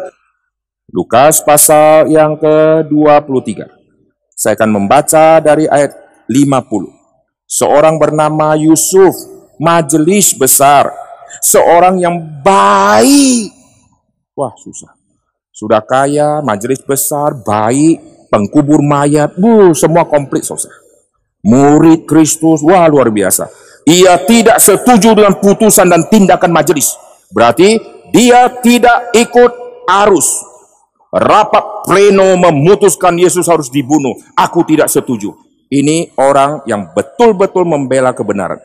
Lukas 0.90 1.46
pasal 1.46 2.10
yang 2.10 2.34
ke-23. 2.42 3.68
Saya 4.34 4.58
akan 4.58 4.72
membaca 4.74 5.38
dari 5.38 5.70
ayat 5.70 5.94
50. 6.26 6.90
Seorang 7.46 8.02
bernama 8.02 8.58
Yusuf, 8.58 9.14
majelis 9.62 10.34
besar, 10.34 10.90
seorang 11.46 12.02
yang 12.02 12.18
baik. 12.42 13.54
Wah, 14.34 14.56
susah. 14.58 14.98
Sudah 15.54 15.84
kaya, 15.84 16.40
majelis 16.40 16.80
besar, 16.82 17.36
baik, 17.36 18.00
pengkubur 18.32 18.80
mayat, 18.80 19.36
bu, 19.36 19.76
semua 19.76 20.08
komplit 20.08 20.48
susah 20.48 20.89
murid 21.44 22.04
Kristus, 22.04 22.64
wah 22.64 22.88
luar 22.88 23.12
biasa. 23.12 23.48
Ia 23.88 24.22
tidak 24.28 24.62
setuju 24.62 25.18
dengan 25.18 25.40
putusan 25.40 25.90
dan 25.90 26.06
tindakan 26.08 26.54
majelis. 26.54 26.94
Berarti 27.34 27.80
dia 28.14 28.50
tidak 28.62 29.14
ikut 29.18 29.52
arus. 29.88 30.46
Rapat 31.10 31.90
pleno 31.90 32.38
memutuskan 32.38 33.18
Yesus 33.18 33.50
harus 33.50 33.74
dibunuh. 33.74 34.14
Aku 34.38 34.62
tidak 34.62 34.94
setuju. 34.94 35.34
Ini 35.70 36.14
orang 36.18 36.66
yang 36.70 36.94
betul-betul 36.94 37.66
membela 37.66 38.14
kebenaran. 38.14 38.62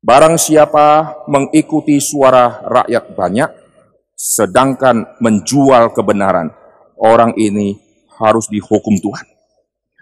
Barang 0.00 0.38
siapa 0.40 1.16
mengikuti 1.28 1.98
suara 1.98 2.62
rakyat 2.64 3.04
banyak, 3.18 3.50
sedangkan 4.14 5.18
menjual 5.18 5.90
kebenaran, 5.90 6.54
orang 7.00 7.34
ini 7.34 7.78
harus 8.18 8.46
dihukum 8.46 8.94
Tuhan. 8.98 9.37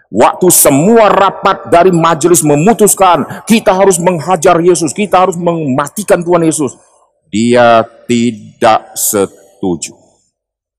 Waktu 0.07 0.47
semua 0.55 1.11
rapat 1.11 1.67
dari 1.67 1.91
majelis 1.91 2.39
memutuskan 2.39 3.43
kita 3.43 3.75
harus 3.75 3.99
menghajar 3.99 4.55
Yesus, 4.63 4.95
kita 4.95 5.27
harus 5.27 5.35
mematikan 5.35 6.23
Tuhan 6.23 6.47
Yesus. 6.47 6.79
Dia 7.27 7.83
tidak 8.07 8.95
setuju. 8.95 9.99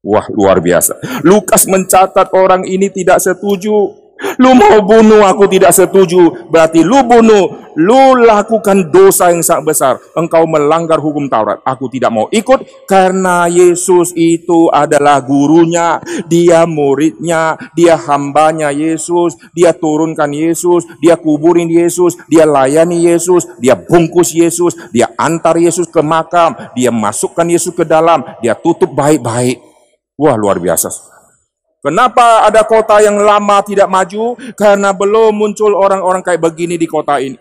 Wah, 0.00 0.24
luar 0.32 0.64
biasa. 0.64 0.96
Lukas 1.28 1.68
mencatat 1.68 2.32
orang 2.32 2.64
ini 2.64 2.88
tidak 2.88 3.20
setuju. 3.20 4.07
Lu 4.38 4.54
mau 4.54 4.82
bunuh 4.82 5.22
aku 5.22 5.46
tidak 5.46 5.70
setuju. 5.70 6.50
Berarti 6.50 6.82
lu 6.82 7.06
bunuh. 7.06 7.70
Lu 7.78 8.18
lakukan 8.18 8.90
dosa 8.90 9.30
yang 9.30 9.42
sangat 9.46 9.64
besar. 9.66 9.94
Engkau 10.18 10.42
melanggar 10.50 10.98
hukum 10.98 11.30
Taurat. 11.30 11.62
Aku 11.62 11.86
tidak 11.86 12.10
mau 12.10 12.26
ikut 12.34 12.86
karena 12.90 13.46
Yesus 13.46 14.10
itu 14.18 14.66
adalah 14.74 15.22
gurunya. 15.22 16.02
Dia 16.26 16.66
muridnya. 16.66 17.54
Dia 17.78 17.94
hambanya 17.94 18.74
Yesus. 18.74 19.38
Dia 19.54 19.70
turunkan 19.70 20.34
Yesus. 20.34 20.86
Dia 20.98 21.14
kuburin 21.14 21.70
Yesus. 21.70 22.18
Dia 22.26 22.42
layani 22.42 23.06
Yesus. 23.06 23.46
Dia 23.62 23.78
bungkus 23.78 24.34
Yesus. 24.34 24.74
Dia 24.90 25.14
antar 25.14 25.54
Yesus 25.54 25.86
ke 25.86 26.02
makam. 26.02 26.58
Dia 26.74 26.90
masukkan 26.90 27.46
Yesus 27.46 27.70
ke 27.70 27.86
dalam. 27.86 28.26
Dia 28.42 28.58
tutup 28.58 28.90
baik-baik. 28.90 29.62
Wah 30.18 30.34
luar 30.34 30.58
biasa. 30.58 31.17
Kenapa 31.78 32.42
ada 32.42 32.66
kota 32.66 32.98
yang 32.98 33.22
lama 33.22 33.62
tidak 33.62 33.86
maju? 33.86 34.34
Karena 34.58 34.90
belum 34.90 35.30
muncul 35.30 35.78
orang-orang 35.78 36.26
kayak 36.26 36.42
begini 36.42 36.74
di 36.74 36.90
kota 36.90 37.22
ini. 37.22 37.38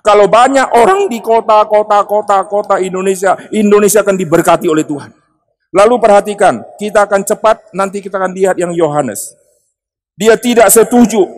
Kalau 0.00 0.24
banyak 0.24 0.72
orang 0.72 1.04
di 1.12 1.20
kota, 1.20 1.60
kota, 1.68 2.00
kota, 2.08 2.48
kota 2.48 2.80
Indonesia, 2.80 3.36
Indonesia 3.52 4.00
akan 4.00 4.16
diberkati 4.16 4.64
oleh 4.64 4.88
Tuhan. 4.88 5.12
Lalu 5.68 6.00
perhatikan, 6.00 6.64
kita 6.80 7.04
akan 7.04 7.28
cepat, 7.28 7.76
nanti 7.76 8.00
kita 8.00 8.16
akan 8.16 8.32
lihat 8.32 8.56
yang 8.56 8.72
Yohanes. 8.72 9.36
Dia 10.16 10.40
tidak 10.40 10.72
setuju. 10.72 11.28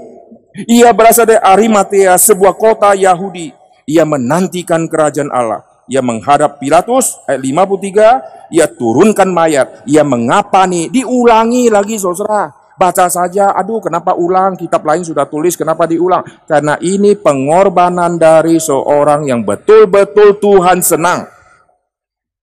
Ia 0.70 0.94
berasal 0.94 1.26
dari 1.26 1.42
Arimatea, 1.42 2.14
sebuah 2.14 2.54
kota 2.54 2.94
Yahudi. 2.94 3.50
Ia 3.90 4.06
menantikan 4.06 4.86
kerajaan 4.86 5.34
Allah. 5.34 5.66
Ia 5.90 6.00
menghadap 6.00 6.56
Pilatus, 6.56 7.20
ayat 7.28 7.44
53, 7.44 8.50
ia 8.54 8.66
turunkan 8.68 9.28
mayat, 9.28 9.84
ia 9.84 10.00
mengapani, 10.00 10.88
diulangi 10.88 11.68
lagi 11.68 12.00
saudara. 12.00 12.52
Baca 12.74 13.06
saja, 13.06 13.54
aduh 13.54 13.78
kenapa 13.78 14.18
ulang, 14.18 14.58
kitab 14.58 14.82
lain 14.82 15.06
sudah 15.06 15.30
tulis, 15.30 15.54
kenapa 15.54 15.86
diulang? 15.86 16.26
Karena 16.48 16.74
ini 16.82 17.14
pengorbanan 17.14 18.18
dari 18.18 18.58
seorang 18.58 19.30
yang 19.30 19.46
betul-betul 19.46 20.42
Tuhan 20.42 20.82
senang. 20.82 21.30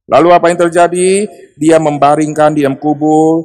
Lalu 0.07 0.27
apa 0.31 0.45
yang 0.47 0.59
terjadi? 0.67 1.27
Dia 1.59 1.77
membaringkan 1.83 2.55
di 2.55 2.63
dalam 2.63 2.79
kubur 2.79 3.43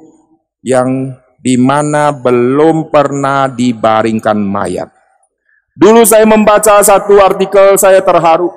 yang 0.63 1.15
di 1.39 1.55
mana 1.55 2.11
belum 2.11 2.91
pernah 2.91 3.47
dibaringkan 3.47 4.35
mayat. 4.35 4.91
Dulu 5.77 6.03
saya 6.03 6.27
membaca 6.27 6.83
satu 6.83 7.23
artikel, 7.23 7.79
saya 7.79 8.03
terharu. 8.03 8.51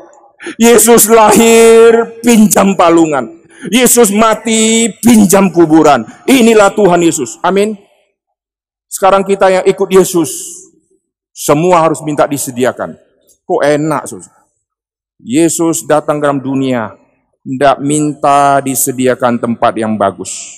Yesus 0.56 1.12
lahir, 1.12 2.20
pinjam 2.24 2.76
palungan. 2.80 3.40
Yesus 3.68 4.16
mati, 4.16 4.88
pinjam 5.04 5.52
kuburan. 5.52 6.08
Inilah 6.24 6.72
Tuhan 6.72 7.04
Yesus. 7.04 7.36
Amin. 7.44 7.76
Sekarang 8.88 9.28
kita 9.28 9.52
yang 9.52 9.66
ikut 9.68 9.90
Yesus, 9.92 10.32
semua 11.36 11.84
harus 11.84 12.00
minta 12.02 12.24
disediakan. 12.24 12.96
Kok 13.44 13.62
enak, 13.62 14.04
sus? 14.08 14.28
Yesus 15.20 15.84
datang 15.84 16.24
ke 16.24 16.26
dalam 16.32 16.40
dunia, 16.40 16.96
tidak 17.44 17.84
minta 17.84 18.64
disediakan 18.64 19.36
tempat 19.36 19.76
yang 19.76 20.00
bagus. 20.00 20.56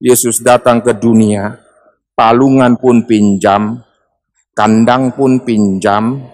Yesus 0.00 0.40
datang 0.40 0.80
ke 0.80 0.96
dunia, 0.96 1.60
palungan 2.16 2.80
pun 2.80 3.04
pinjam, 3.04 3.84
kandang 4.56 5.12
pun 5.12 5.44
pinjam, 5.44 6.24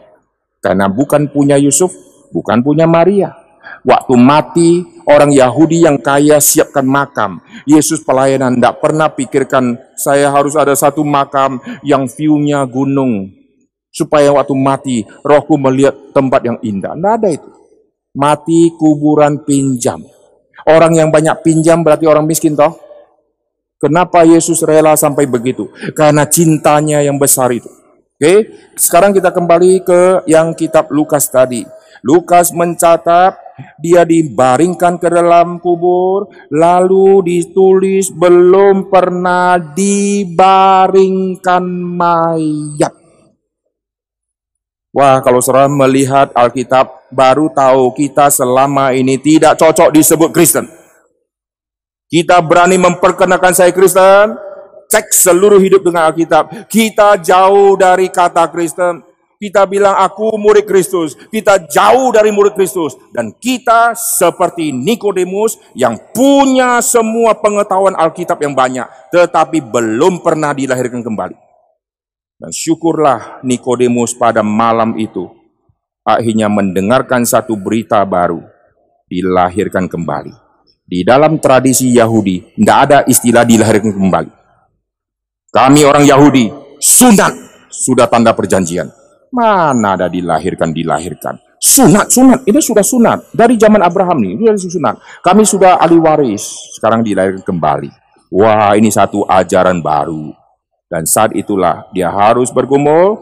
karena 0.63 0.87
bukan 0.87 1.27
punya 1.27 1.59
Yusuf, 1.59 1.91
bukan 2.31 2.63
punya 2.63 2.85
Maria. 2.89 3.35
Waktu 3.87 4.15
mati, 4.19 4.83
orang 5.07 5.31
Yahudi 5.31 5.87
yang 5.87 6.03
kaya 6.03 6.43
siapkan 6.43 6.83
makam. 6.83 7.39
Yesus 7.71 8.03
pelayanan 8.03 8.59
tidak 8.59 8.83
pernah 8.83 9.07
pikirkan, 9.07 9.79
saya 9.95 10.27
harus 10.35 10.59
ada 10.59 10.75
satu 10.75 11.07
makam 11.07 11.63
yang 11.87 12.11
view-nya 12.11 12.67
gunung. 12.67 13.31
Supaya 13.95 14.35
waktu 14.35 14.55
mati, 14.59 14.97
rohku 15.23 15.55
melihat 15.55 15.95
tempat 16.11 16.43
yang 16.43 16.59
indah. 16.67 16.99
Tidak 16.99 17.13
ada 17.15 17.29
itu. 17.31 17.51
Mati 18.17 18.75
kuburan 18.75 19.47
pinjam. 19.47 20.03
Orang 20.67 20.99
yang 20.99 21.15
banyak 21.15 21.47
pinjam 21.47 21.87
berarti 21.87 22.11
orang 22.11 22.27
miskin 22.27 22.59
toh? 22.59 22.75
Kenapa 23.79 24.27
Yesus 24.27 24.67
rela 24.67 24.99
sampai 24.99 25.31
begitu? 25.31 25.71
Karena 25.95 26.27
cintanya 26.27 27.05
yang 27.05 27.21
besar 27.23 27.55
itu. 27.55 27.69
Oke, 28.17 28.49
sekarang 28.81 29.13
kita 29.13 29.29
kembali 29.29 29.85
ke 29.85 30.25
yang 30.25 30.57
kitab 30.57 30.89
Lukas 30.89 31.29
tadi. 31.29 31.76
Lukas 32.05 32.53
mencatat 32.53 33.41
dia 33.81 34.05
dibaringkan 34.05 35.01
ke 35.01 35.09
dalam 35.09 35.57
kubur, 35.61 36.29
lalu 36.53 37.23
ditulis 37.25 38.13
belum 38.13 38.93
pernah 38.93 39.57
dibaringkan 39.57 41.65
mayat. 41.97 42.93
Wah, 44.97 45.21
kalau 45.21 45.45
saudara 45.45 45.69
melihat 45.69 46.33
Alkitab, 46.33 47.13
baru 47.13 47.53
tahu 47.53 47.93
kita 47.93 48.33
selama 48.33 48.97
ini 48.97 49.21
tidak 49.21 49.61
cocok 49.61 49.93
disebut 49.93 50.33
Kristen. 50.33 50.65
Kita 52.09 52.41
berani 52.41 52.81
memperkenalkan 52.81 53.53
saya 53.53 53.77
Kristen, 53.77 54.41
cek 54.89 55.13
seluruh 55.13 55.61
hidup 55.61 55.85
dengan 55.85 56.09
Alkitab. 56.09 56.65
Kita 56.71 57.21
jauh 57.21 57.77
dari 57.77 58.09
kata 58.09 58.49
Kristen. 58.49 59.05
Kita 59.37 59.69
bilang 59.69 60.01
aku 60.01 60.33
murid 60.41 60.65
Kristus, 60.65 61.13
kita 61.29 61.69
jauh 61.69 62.09
dari 62.09 62.33
murid 62.33 62.57
Kristus 62.57 62.97
dan 63.13 63.37
kita 63.37 63.93
seperti 63.93 64.73
Nikodemus 64.73 65.61
yang 65.77 66.01
punya 66.17 66.81
semua 66.81 67.37
pengetahuan 67.37 67.93
Alkitab 67.93 68.41
yang 68.41 68.57
banyak 68.57 68.89
tetapi 69.13 69.61
belum 69.61 70.25
pernah 70.25 70.57
dilahirkan 70.57 71.05
kembali. 71.05 71.37
Dan 72.41 72.49
syukurlah 72.53 73.45
Nikodemus 73.45 74.17
pada 74.17 74.41
malam 74.41 74.97
itu 74.97 75.29
akhirnya 76.01 76.49
mendengarkan 76.49 77.29
satu 77.29 77.61
berita 77.61 78.01
baru 78.09 78.41
dilahirkan 79.05 79.85
kembali. 79.85 80.33
Di 80.87 81.03
dalam 81.03 81.43
tradisi 81.43 81.91
Yahudi, 81.91 82.55
tidak 82.55 82.79
ada 82.87 82.99
istilah 83.11 83.43
dilahirkan 83.43 83.91
kembali. 83.91 84.31
Kami 85.51 85.81
orang 85.83 86.07
Yahudi, 86.07 86.47
sunat, 86.79 87.35
sudah 87.73 88.07
tanda 88.07 88.31
perjanjian. 88.31 88.87
Mana 89.33 89.99
ada 89.99 90.07
dilahirkan, 90.07 90.71
dilahirkan. 90.71 91.39
Sunat, 91.57 92.13
sunat, 92.13 92.45
ini 92.45 92.61
sudah 92.61 92.85
sunat. 92.85 93.33
Dari 93.33 93.57
zaman 93.57 93.81
Abraham 93.81 94.21
nih, 94.23 94.39
sudah 94.55 94.75
sunat. 94.77 94.95
Kami 95.25 95.43
sudah 95.43 95.81
ahli 95.81 95.97
waris, 95.97 96.75
sekarang 96.77 97.01
dilahirkan 97.01 97.43
kembali. 97.43 97.91
Wah, 98.29 98.77
ini 98.77 98.93
satu 98.93 99.25
ajaran 99.25 99.81
baru. 99.81 100.35
Dan 100.87 101.09
saat 101.09 101.35
itulah 101.35 101.89
dia 101.91 102.13
harus 102.13 102.53
bergumul, 102.53 103.19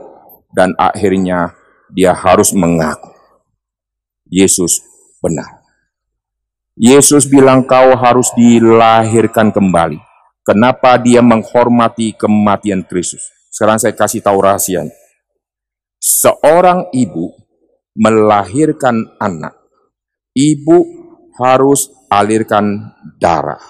dan 0.52 0.74
akhirnya 0.76 1.54
dia 1.94 2.12
harus 2.12 2.52
mengaku. 2.52 3.10
Yesus 4.28 4.82
benar. 5.22 5.62
Yesus 6.74 7.30
bilang 7.30 7.62
kau 7.62 7.94
harus 7.94 8.34
dilahirkan 8.34 9.54
kembali. 9.54 10.02
Kenapa 10.42 10.98
dia 10.98 11.22
menghormati 11.22 12.12
kematian 12.12 12.82
Kristus? 12.82 13.30
Sekarang 13.48 13.78
saya 13.78 13.94
kasih 13.94 14.18
tahu 14.18 14.42
rahasianya. 14.42 15.03
Seorang 16.04 16.92
ibu 16.92 17.32
melahirkan 17.96 19.16
anak. 19.16 19.56
Ibu 20.36 20.78
harus 21.40 21.88
alirkan 22.12 22.92
darah. 23.16 23.64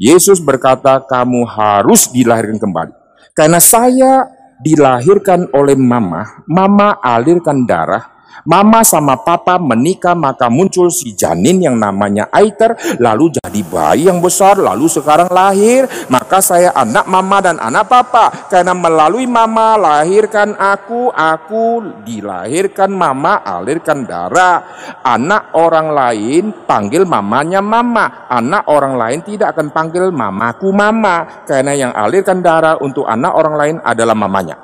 Yesus 0.00 0.40
berkata, 0.40 1.04
kamu 1.04 1.44
harus 1.44 2.08
dilahirkan 2.08 2.56
kembali. 2.56 2.94
Karena 3.36 3.60
saya 3.60 4.24
dilahirkan 4.64 5.52
oleh 5.52 5.76
mama, 5.76 6.40
mama 6.48 6.96
alirkan 7.04 7.68
darah, 7.68 8.13
Mama 8.44 8.84
sama 8.84 9.16
papa 9.16 9.56
menikah 9.56 10.12
maka 10.12 10.52
muncul 10.52 10.92
si 10.92 11.16
janin 11.16 11.64
yang 11.64 11.80
namanya 11.80 12.28
Aiter 12.28 12.76
lalu 13.00 13.32
jadi 13.32 13.60
bayi 13.64 14.04
yang 14.12 14.20
besar 14.20 14.60
lalu 14.60 14.84
sekarang 14.84 15.32
lahir. 15.32 15.88
Maka 16.12 16.44
saya 16.44 16.68
anak 16.76 17.08
mama 17.08 17.40
dan 17.40 17.56
anak 17.56 17.88
papa. 17.88 18.52
Karena 18.52 18.76
melalui 18.76 19.24
mama 19.24 19.80
lahirkan 19.80 20.52
aku 20.60 21.08
aku 21.08 21.80
dilahirkan 22.04 22.92
mama 22.92 23.40
alirkan 23.40 24.04
darah. 24.04 24.60
Anak 25.00 25.56
orang 25.56 25.88
lain 25.96 26.68
panggil 26.68 27.08
mamanya 27.08 27.64
mama. 27.64 28.28
Anak 28.28 28.68
orang 28.68 29.00
lain 29.00 29.24
tidak 29.24 29.56
akan 29.56 29.72
panggil 29.72 30.12
mamaku 30.12 30.68
mama. 30.68 31.48
Karena 31.48 31.72
yang 31.72 31.96
alirkan 31.96 32.44
darah 32.44 32.76
untuk 32.76 33.08
anak 33.08 33.32
orang 33.32 33.54
lain 33.56 33.76
adalah 33.80 34.12
mamanya. 34.12 34.60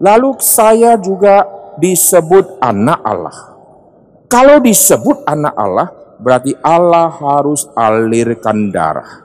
Lalu 0.00 0.40
saya 0.40 0.96
juga 0.98 1.63
disebut 1.78 2.58
anak 2.62 3.00
Allah. 3.02 3.36
Kalau 4.28 4.58
disebut 4.58 5.22
anak 5.28 5.54
Allah, 5.54 5.88
berarti 6.18 6.56
Allah 6.62 7.06
harus 7.10 7.68
alirkan 7.76 8.72
darah. 8.72 9.24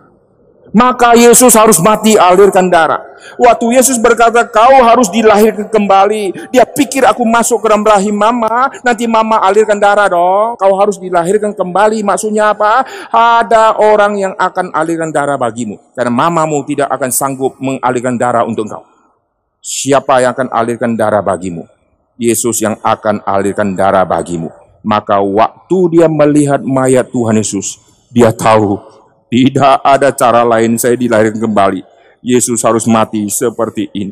Maka 0.69 1.17
Yesus 1.17 1.57
harus 1.57 1.81
mati 1.81 2.13
alirkan 2.13 2.69
darah. 2.69 3.01
Waktu 3.41 3.73
Yesus 3.81 3.97
berkata, 3.97 4.45
kau 4.45 4.85
harus 4.85 5.09
dilahirkan 5.09 5.65
kembali. 5.65 6.53
Dia 6.53 6.61
pikir 6.61 7.09
aku 7.09 7.25
masuk 7.25 7.65
ke 7.65 7.73
dalam 7.73 7.81
rahim 7.81 8.13
mama, 8.13 8.69
nanti 8.85 9.09
mama 9.09 9.41
alirkan 9.41 9.81
darah 9.81 10.05
dong. 10.05 10.53
Kau 10.61 10.73
harus 10.77 11.01
dilahirkan 11.01 11.57
kembali. 11.57 12.05
Maksudnya 12.05 12.53
apa? 12.53 12.85
Ada 13.09 13.81
orang 13.81 14.13
yang 14.21 14.33
akan 14.37 14.69
alirkan 14.69 15.09
darah 15.09 15.41
bagimu. 15.41 15.81
Karena 15.97 16.13
mamamu 16.13 16.61
tidak 16.69 16.89
akan 16.93 17.09
sanggup 17.09 17.57
mengalirkan 17.57 18.13
darah 18.13 18.45
untuk 18.45 18.69
engkau. 18.69 18.85
Siapa 19.59 20.21
yang 20.21 20.31
akan 20.37 20.47
alirkan 20.53 20.93
darah 20.93 21.25
bagimu? 21.25 21.78
Yesus 22.19 22.59
yang 22.59 22.75
akan 22.83 23.23
alirkan 23.23 23.71
darah 23.79 24.03
bagimu. 24.03 24.51
Maka 24.83 25.23
waktu 25.23 25.79
dia 25.95 26.11
melihat 26.11 26.59
mayat 26.59 27.07
Tuhan 27.07 27.39
Yesus, 27.39 27.79
dia 28.11 28.35
tahu 28.35 28.75
tidak 29.31 29.79
ada 29.85 30.11
cara 30.11 30.43
lain 30.43 30.75
saya 30.75 30.99
dilahirkan 30.99 31.39
kembali. 31.39 31.81
Yesus 32.19 32.59
harus 32.67 32.83
mati 32.83 33.23
seperti 33.31 33.87
ini. 33.95 34.11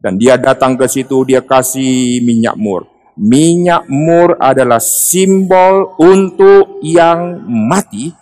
Dan 0.00 0.16
dia 0.16 0.38
datang 0.38 0.78
ke 0.78 0.86
situ, 0.88 1.26
dia 1.28 1.44
kasih 1.44 2.24
minyak 2.24 2.56
mur. 2.56 2.88
Minyak 3.18 3.90
mur 3.90 4.38
adalah 4.38 4.78
simbol 4.78 5.98
untuk 5.98 6.78
yang 6.80 7.42
mati. 7.44 8.14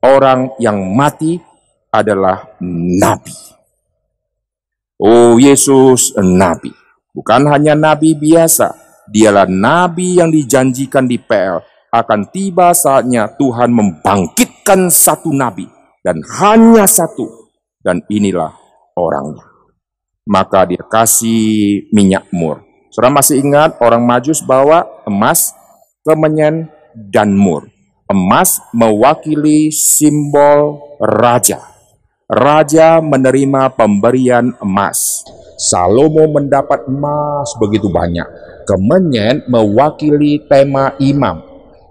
Orang 0.00 0.56
yang 0.56 0.80
mati 0.96 1.36
adalah 1.92 2.56
nabi. 2.98 3.36
Oh 4.96 5.36
Yesus 5.36 6.16
nabi. 6.16 6.79
Bukan 7.10 7.50
hanya 7.50 7.74
nabi 7.74 8.14
biasa, 8.14 8.70
dialah 9.10 9.50
nabi 9.50 10.22
yang 10.22 10.30
dijanjikan 10.30 11.10
di 11.10 11.18
PL. 11.18 11.58
Akan 11.90 12.30
tiba 12.30 12.70
saatnya 12.70 13.26
Tuhan 13.34 13.74
membangkitkan 13.74 14.94
satu 14.94 15.34
nabi, 15.34 15.66
dan 16.06 16.22
hanya 16.38 16.86
satu, 16.86 17.50
dan 17.82 17.98
inilah 18.06 18.54
orangnya. 18.94 19.42
Maka 20.30 20.70
dia 20.70 20.86
kasih 20.86 21.90
minyak 21.90 22.30
mur. 22.30 22.62
Saudara 22.94 23.18
masih 23.18 23.42
ingat 23.42 23.74
orang 23.82 24.06
majus 24.06 24.38
bawa 24.38 24.86
emas, 25.02 25.50
kemenyan, 26.06 26.70
dan 26.94 27.34
mur. 27.34 27.66
Emas 28.06 28.62
mewakili 28.70 29.74
simbol 29.74 30.78
raja. 31.02 31.58
Raja 32.30 33.02
menerima 33.02 33.74
pemberian 33.74 34.54
emas. 34.62 35.26
Salomo 35.60 36.24
mendapat 36.32 36.88
emas 36.88 37.52
begitu 37.60 37.92
banyak. 37.92 38.24
Kemenyan 38.64 39.44
mewakili 39.44 40.40
tema 40.48 40.96
imam. 40.96 41.44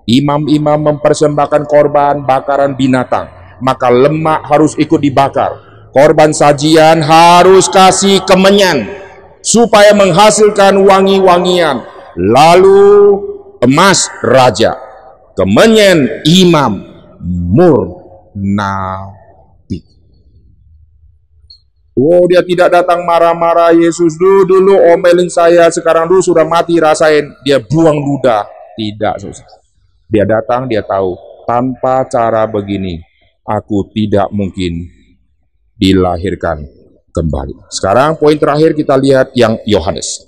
Imam-imam 0.09 0.81
mempersembahkan 0.89 1.69
korban 1.69 2.25
bakaran 2.25 2.73
binatang. 2.73 3.29
maka 3.61 3.91
lemak 3.91 4.47
harus 4.47 4.73
ikut 4.79 4.99
dibakar. 4.99 5.59
Korban 5.89 6.31
sajian 6.31 7.01
harus 7.01 7.67
kasih 7.67 8.21
kemenyan 8.23 8.87
supaya 9.41 9.91
menghasilkan 9.95 10.77
wangi-wangian. 10.85 11.81
Lalu 12.19 13.19
emas 13.63 14.11
raja, 14.21 14.77
kemenyan 15.33 16.23
imam, 16.27 16.83
mur 17.25 18.05
nabi. 18.35 19.18
Oh 21.99 22.23
dia 22.31 22.39
tidak 22.39 22.71
datang 22.71 23.03
marah-marah 23.03 23.75
Yesus 23.75 24.15
dulu 24.15 24.47
dulu 24.47 24.75
omelin 24.95 25.27
saya 25.27 25.67
sekarang 25.67 26.07
dulu 26.07 26.23
sudah 26.23 26.47
mati 26.47 26.79
rasain 26.79 27.27
dia 27.43 27.59
buang 27.59 27.99
ludah 27.99 28.47
tidak 28.79 29.19
susah. 29.19 29.43
Dia 30.07 30.23
datang 30.23 30.71
dia 30.71 30.79
tahu 30.79 31.19
tanpa 31.43 32.07
cara 32.07 32.47
begini 32.47 33.03
aku 33.43 33.91
tidak 33.91 34.31
mungkin 34.31 34.87
dilahirkan 35.75 36.63
kembali. 37.11 37.67
Sekarang 37.67 38.15
poin 38.15 38.39
terakhir 38.39 38.79
kita 38.79 38.95
lihat 38.95 39.35
yang 39.35 39.59
Yohanes. 39.67 40.23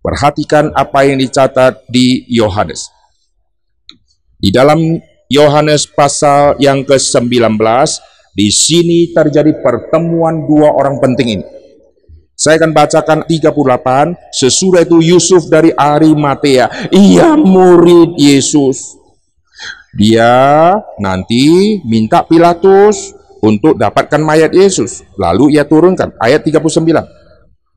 Perhatikan 0.00 0.70
apa 0.70 1.02
yang 1.02 1.18
dicatat 1.18 1.82
di 1.90 2.24
Yohanes. 2.30 2.88
Di 4.38 4.54
dalam 4.54 4.80
Yohanes 5.28 5.84
pasal 5.84 6.56
yang 6.56 6.86
ke-19, 6.86 7.60
di 8.30 8.48
sini 8.48 9.10
terjadi 9.10 9.58
pertemuan 9.58 10.46
dua 10.46 10.70
orang 10.74 11.02
penting 11.02 11.28
ini. 11.40 11.44
Saya 12.40 12.56
akan 12.56 12.72
bacakan 12.72 13.18
38, 13.28 14.16
sesudah 14.32 14.80
itu 14.80 14.96
Yusuf 15.04 15.44
dari 15.52 15.76
Arimatea, 15.76 16.88
ia 16.88 17.36
murid 17.36 18.16
Yesus. 18.16 18.96
Dia 19.92 20.72
nanti 20.96 21.76
minta 21.84 22.24
Pilatus 22.24 23.12
untuk 23.44 23.76
dapatkan 23.76 24.24
mayat 24.24 24.56
Yesus. 24.56 25.04
Lalu 25.20 25.60
ia 25.60 25.68
turunkan, 25.68 26.16
ayat 26.16 26.40
39. 26.40 26.80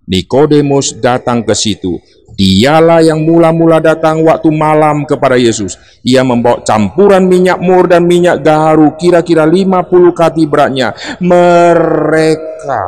Nikodemus 0.08 0.96
datang 0.96 1.44
ke 1.44 1.52
situ. 1.52 2.00
Dialah 2.34 3.06
yang 3.06 3.22
mula-mula 3.22 3.78
datang 3.78 4.26
waktu 4.26 4.50
malam 4.50 5.06
kepada 5.06 5.38
Yesus. 5.38 5.78
Ia 6.02 6.26
membawa 6.26 6.66
campuran 6.66 7.30
minyak 7.30 7.62
mur 7.62 7.86
dan 7.86 8.10
minyak 8.10 8.42
gaharu 8.42 8.98
kira-kira 8.98 9.46
50 9.46 10.14
kati 10.18 10.44
beratnya. 10.50 10.98
Mereka 11.22 12.82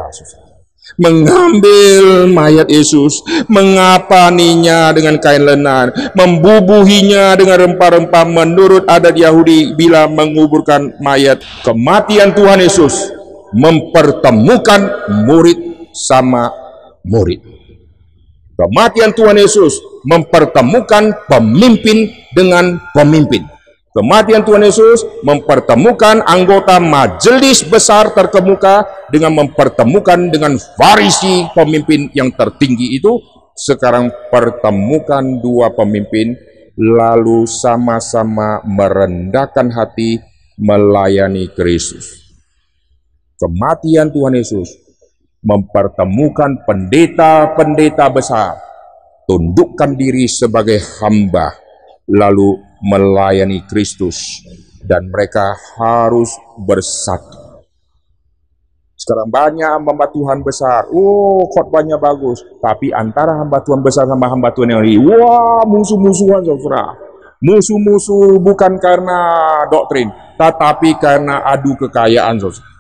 mengambil 0.97 2.29
mayat 2.29 2.69
Yesus, 2.69 3.25
mengapaninya 3.49 4.93
dengan 4.93 5.17
kain 5.19 5.43
lenan, 5.43 5.91
membubuhinya 6.13 7.35
dengan 7.35 7.67
rempah-rempah 7.67 8.25
menurut 8.25 8.83
adat 8.85 9.17
Yahudi 9.17 9.73
bila 9.73 10.07
menguburkan 10.07 10.95
mayat. 11.01 11.41
Kematian 11.65 12.31
Tuhan 12.37 12.61
Yesus 12.61 13.11
mempertemukan 13.55 15.09
murid 15.25 15.89
sama 15.91 16.51
murid. 17.03 17.54
Kematian 18.55 19.11
Tuhan 19.11 19.35
Yesus 19.35 19.83
mempertemukan 20.07 21.27
pemimpin 21.27 22.07
dengan 22.31 22.79
pemimpin. 22.95 23.43
Kematian 23.91 24.43
Tuhan 24.47 24.63
Yesus 24.63 25.03
mempertemukan 25.23 26.23
anggota 26.23 26.79
majelis 26.79 27.63
besar 27.63 28.11
terkemuka 28.15 28.83
dengan 29.11 29.35
mempertemukan 29.43 30.31
dengan 30.31 30.55
farisi 30.79 31.47
pemimpin 31.51 32.11
yang 32.15 32.31
tertinggi 32.31 32.95
itu. 32.95 33.19
Sekarang 33.55 34.11
pertemukan 34.31 35.39
dua 35.39 35.71
pemimpin 35.71 36.35
lalu 36.75 37.47
sama-sama 37.47 38.59
merendahkan 38.67 39.71
hati 39.71 40.19
melayani 40.59 41.47
Kristus. 41.55 42.35
Kematian 43.39 44.11
Tuhan 44.11 44.35
Yesus 44.35 44.84
mempertemukan 45.45 46.65
pendeta-pendeta 46.65 48.09
besar, 48.09 48.57
tundukkan 49.29 49.93
diri 49.93 50.25
sebagai 50.25 50.81
hamba, 50.97 51.53
lalu 52.09 52.57
melayani 52.81 53.61
Kristus, 53.69 54.41
dan 54.81 55.05
mereka 55.13 55.53
harus 55.77 56.33
bersatu. 56.65 57.45
Sekarang 58.97 59.29
banyak 59.29 59.69
hamba 59.69 60.09
Tuhan 60.09 60.41
besar, 60.41 60.89
oh 60.89 61.45
khotbahnya 61.53 62.01
bagus, 62.01 62.41
tapi 62.57 62.89
antara 62.89 63.37
hamba 63.37 63.61
Tuhan 63.61 63.85
besar 63.85 64.09
sama 64.09 64.25
hamba 64.25 64.49
Tuhan 64.49 64.73
yang 64.73 64.81
lain, 64.81 64.97
wah 65.05 65.61
musuh-musuhan 65.61 66.41
saudara. 66.41 66.97
Musuh-musuh 67.37 68.41
bukan 68.41 68.81
karena 68.81 69.19
doktrin, 69.69 70.09
tetapi 70.41 70.97
karena 70.97 71.45
adu 71.45 71.77
kekayaan 71.77 72.41
saudara. 72.41 72.74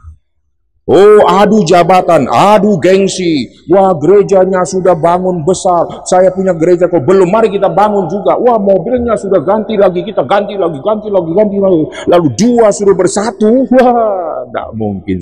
Oh, 0.85 1.25
adu 1.25 1.65
jabatan, 1.65 2.29
adu 2.29 2.77
gengsi. 2.77 3.49
Wah, 3.73 3.89
gerejanya 3.97 4.61
sudah 4.61 4.93
bangun 4.93 5.41
besar. 5.41 6.05
Saya 6.05 6.29
punya 6.29 6.53
gereja 6.53 6.85
kok 6.85 7.01
belum. 7.01 7.25
Mari 7.25 7.49
kita 7.49 7.73
bangun 7.73 8.05
juga. 8.05 8.37
Wah, 8.37 8.61
mobilnya 8.61 9.17
sudah 9.17 9.41
ganti 9.41 9.73
lagi. 9.81 10.05
Kita 10.05 10.21
ganti 10.29 10.53
lagi, 10.53 10.77
ganti 10.85 11.09
lagi, 11.09 11.31
ganti 11.33 11.57
lagi. 11.57 11.81
Lalu 12.05 12.27
dua 12.37 12.69
suruh 12.69 12.93
bersatu. 12.93 13.65
Wah, 13.73 14.45
tidak 14.45 14.69
mungkin. 14.77 15.17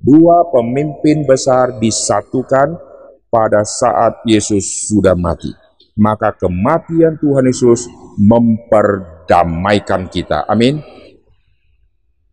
Dua 0.00 0.48
pemimpin 0.48 1.28
besar 1.28 1.76
disatukan 1.76 2.80
pada 3.28 3.60
saat 3.60 4.24
Yesus 4.24 4.88
sudah 4.88 5.12
mati. 5.12 5.52
Maka 6.00 6.32
kematian 6.32 7.20
Tuhan 7.20 7.44
Yesus 7.44 7.92
memperdamaikan 8.16 10.08
kita. 10.08 10.48
Amin. 10.48 10.80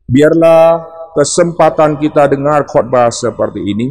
Biarlah 0.07 0.92
kesempatan 1.13 2.01
kita 2.01 2.25
dengar 2.27 2.65
khotbah 2.65 3.13
seperti 3.13 3.61
ini, 3.61 3.87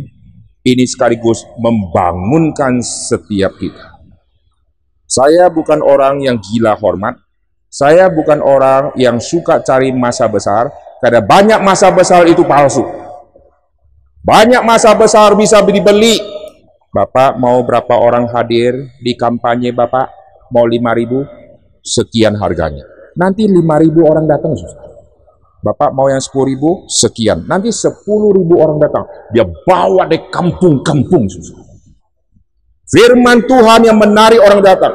ini 0.62 0.84
sekaligus 0.86 1.42
membangunkan 1.58 2.82
setiap 2.82 3.54
kita. 3.58 3.98
Saya 5.06 5.50
bukan 5.50 5.82
orang 5.82 6.22
yang 6.22 6.38
gila 6.38 6.78
hormat, 6.78 7.18
saya 7.66 8.10
bukan 8.10 8.42
orang 8.42 8.94
yang 8.98 9.18
suka 9.18 9.62
cari 9.62 9.90
masa 9.94 10.30
besar, 10.30 10.70
karena 11.02 11.22
banyak 11.22 11.60
masa 11.62 11.90
besar 11.90 12.28
itu 12.30 12.46
palsu. 12.46 12.84
Banyak 14.22 14.62
masa 14.62 14.94
besar 14.94 15.34
bisa 15.34 15.58
dibeli. 15.66 16.22
Bapak 16.92 17.40
mau 17.40 17.58
berapa 17.66 17.98
orang 17.98 18.30
hadir 18.30 18.76
di 19.02 19.18
kampanye 19.18 19.74
Bapak? 19.74 20.12
Mau 20.52 20.68
5 20.68 20.78
ribu? 20.94 21.24
Sekian 21.82 22.38
harganya. 22.38 22.86
Nanti 23.18 23.48
5 23.48 23.82
ribu 23.82 24.06
orang 24.06 24.28
datang 24.28 24.54
susah. 24.54 24.91
Bapak 25.62 25.94
mau 25.94 26.10
yang 26.10 26.18
10 26.18 26.50
ribu, 26.50 26.90
sekian. 26.90 27.46
Nanti 27.46 27.70
10 27.70 28.02
ribu 28.34 28.58
orang 28.58 28.82
datang. 28.82 29.06
Dia 29.30 29.46
bawa 29.46 30.10
dari 30.10 30.26
kampung-kampung. 30.26 31.30
Firman 32.90 33.46
Tuhan 33.46 33.86
yang 33.86 33.94
menarik 33.94 34.42
orang 34.42 34.58
datang. 34.58 34.90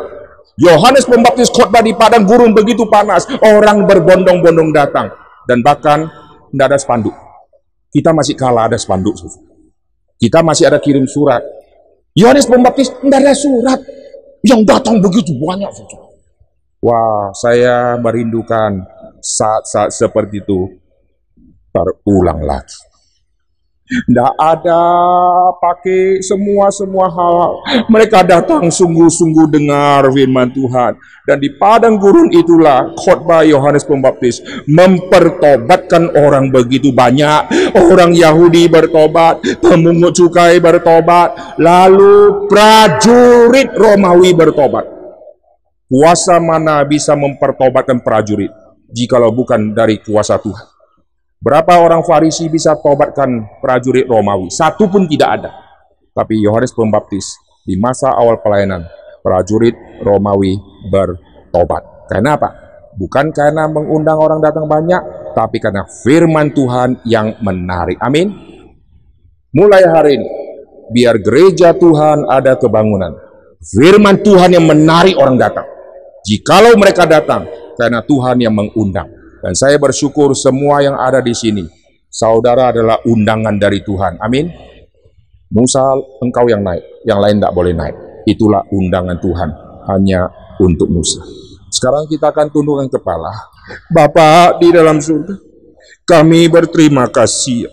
Yohanes 0.59 1.07
Pembaptis 1.07 1.47
khotbah 1.47 1.79
di 1.79 1.95
padang 1.95 2.27
gurun 2.27 2.51
begitu 2.51 2.83
panas. 2.91 3.23
Orang 3.39 3.87
berbondong-bondong 3.87 4.75
datang. 4.75 5.07
Dan 5.47 5.63
bahkan 5.63 6.11
tidak 6.51 6.75
ada 6.75 6.77
spanduk. 6.77 7.15
Kita 7.87 8.11
masih 8.11 8.35
kalah 8.35 8.67
ada 8.67 8.75
spanduk. 8.75 9.15
Kita 10.19 10.43
masih 10.43 10.67
ada 10.67 10.83
kirim 10.83 11.07
surat. 11.07 11.47
Yohanes 12.11 12.43
Pembaptis 12.43 12.91
tidak 12.91 13.23
ada 13.23 13.31
surat. 13.31 13.79
Yang 14.43 14.67
datang 14.67 14.99
begitu 14.99 15.31
banyak. 15.39 15.71
Wah, 16.77 17.33
saya 17.33 17.97
merindukan 17.97 18.85
saat-saat 19.17 19.89
seperti 19.89 20.45
itu 20.45 20.77
terulang 21.73 22.45
lagi. 22.45 22.87
Tidak 23.87 24.33
ada 24.35 24.83
pakai 25.63 26.19
semua-semua 26.19 27.07
hal. 27.07 27.63
Mereka 27.87 28.19
datang 28.27 28.67
sungguh-sungguh 28.67 29.47
dengar 29.47 30.11
firman 30.11 30.51
Tuhan. 30.51 30.99
Dan 31.23 31.39
di 31.39 31.47
padang 31.55 31.95
gurun 31.95 32.27
itulah 32.35 32.91
khotbah 32.99 33.47
Yohanes 33.47 33.87
Pembaptis 33.87 34.43
mempertobatkan 34.67 36.19
orang 36.19 36.51
begitu 36.51 36.91
banyak. 36.91 37.47
Orang 37.79 38.11
Yahudi 38.11 38.67
bertobat, 38.67 39.39
pemungut 39.63 40.19
cukai 40.19 40.59
bertobat, 40.59 41.55
lalu 41.55 42.43
prajurit 42.51 43.71
Romawi 43.71 44.35
bertobat. 44.35 44.96
Kuasa 45.87 46.39
mana 46.43 46.83
bisa 46.83 47.15
mempertobatkan 47.15 48.03
prajurit? 48.03 48.51
jikalau 48.91 49.31
bukan 49.35 49.75
dari 49.75 49.99
kuasa 49.99 50.39
Tuhan. 50.39 50.67
Berapa 51.37 51.77
orang 51.85 52.01
Farisi 52.01 52.49
bisa 52.49 52.73
tobatkan 52.81 53.61
prajurit 53.61 54.09
Romawi? 54.09 54.49
Satu 54.49 54.89
pun 54.89 55.05
tidak 55.05 55.29
ada. 55.41 55.51
Tapi 56.17 56.41
Yohanes 56.41 56.73
Pembaptis 56.73 57.37
di 57.61 57.77
masa 57.77 58.09
awal 58.09 58.41
pelayanan, 58.41 58.89
prajurit 59.21 59.77
Romawi 60.01 60.57
bertobat. 60.89 62.09
Karena 62.09 62.33
apa? 62.33 62.49
Bukan 62.97 63.29
karena 63.29 63.69
mengundang 63.69 64.17
orang 64.17 64.41
datang 64.41 64.65
banyak, 64.65 65.31
tapi 65.37 65.61
karena 65.61 65.85
firman 66.01 66.49
Tuhan 66.49 67.05
yang 67.05 67.37
menarik. 67.45 68.01
Amin. 68.01 68.33
Mulai 69.53 69.85
hari 69.85 70.17
ini, 70.17 70.27
biar 70.89 71.21
gereja 71.21 71.77
Tuhan 71.77 72.25
ada 72.25 72.57
kebangunan. 72.57 73.13
Firman 73.61 74.25
Tuhan 74.25 74.57
yang 74.57 74.65
menarik 74.65 75.13
orang 75.21 75.37
datang. 75.37 75.76
Jikalau 76.27 76.75
mereka 76.75 77.07
datang, 77.07 77.47
karena 77.79 78.03
Tuhan 78.03 78.43
yang 78.43 78.51
mengundang. 78.51 79.07
Dan 79.39 79.55
saya 79.55 79.79
bersyukur 79.79 80.35
semua 80.35 80.83
yang 80.83 80.99
ada 80.99 81.23
di 81.23 81.31
sini, 81.31 81.63
saudara 82.11 82.75
adalah 82.75 82.99
undangan 83.07 83.55
dari 83.55 83.79
Tuhan. 83.79 84.19
Amin. 84.19 84.51
Musa, 85.47 85.79
engkau 86.19 86.51
yang 86.51 86.59
naik, 86.59 86.83
yang 87.07 87.23
lain 87.23 87.39
tidak 87.39 87.55
boleh 87.55 87.71
naik. 87.71 87.95
Itulah 88.27 88.59
undangan 88.67 89.15
Tuhan, 89.23 89.49
hanya 89.87 90.27
untuk 90.59 90.91
Musa. 90.91 91.23
Sekarang 91.71 92.03
kita 92.11 92.35
akan 92.35 92.51
tundukkan 92.51 92.91
kepala. 92.91 93.31
Bapak 93.87 94.59
di 94.59 94.75
dalam 94.75 94.99
surga, 94.99 95.31
kami 96.03 96.51
berterima 96.51 97.07
kasih. 97.07 97.71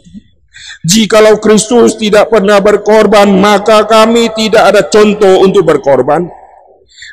Jikalau 0.87 1.43
Kristus 1.43 1.99
tidak 1.99 2.31
pernah 2.31 2.63
berkorban, 2.63 3.27
maka 3.35 3.83
kami 3.83 4.31
tidak 4.39 4.71
ada 4.71 4.87
contoh 4.87 5.43
untuk 5.43 5.67
berkorban. 5.67 6.31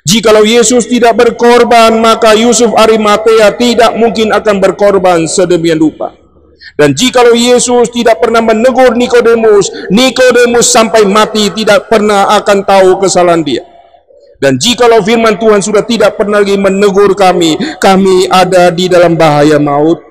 Jikalau 0.02 0.42
Yesus 0.42 0.90
tidak 0.90 1.14
berkorban, 1.14 1.94
maka 2.02 2.34
Yusuf 2.34 2.74
Arimatea 2.74 3.54
tidak 3.54 3.94
mungkin 3.94 4.34
akan 4.34 4.58
berkorban 4.58 5.30
sedemikian 5.30 5.78
rupa. 5.78 6.18
Dan 6.74 6.98
jikalau 6.98 7.38
Yesus 7.38 7.94
tidak 7.94 8.18
pernah 8.18 8.42
menegur 8.42 8.98
Nikodemus, 8.98 9.70
Nikodemus 9.94 10.72
sampai 10.72 11.06
mati 11.06 11.54
tidak 11.54 11.86
pernah 11.92 12.34
akan 12.42 12.66
tahu 12.66 12.98
kesalahan 12.98 13.46
dia. 13.46 13.64
Dan 14.42 14.58
jikalau 14.58 15.06
firman 15.06 15.38
Tuhan 15.38 15.62
sudah 15.62 15.86
tidak 15.86 16.18
pernah 16.18 16.42
lagi 16.42 16.58
menegur 16.58 17.14
kami, 17.14 17.62
kami 17.78 18.26
ada 18.26 18.74
di 18.74 18.90
dalam 18.90 19.14
bahaya 19.14 19.62
maut. 19.62 20.02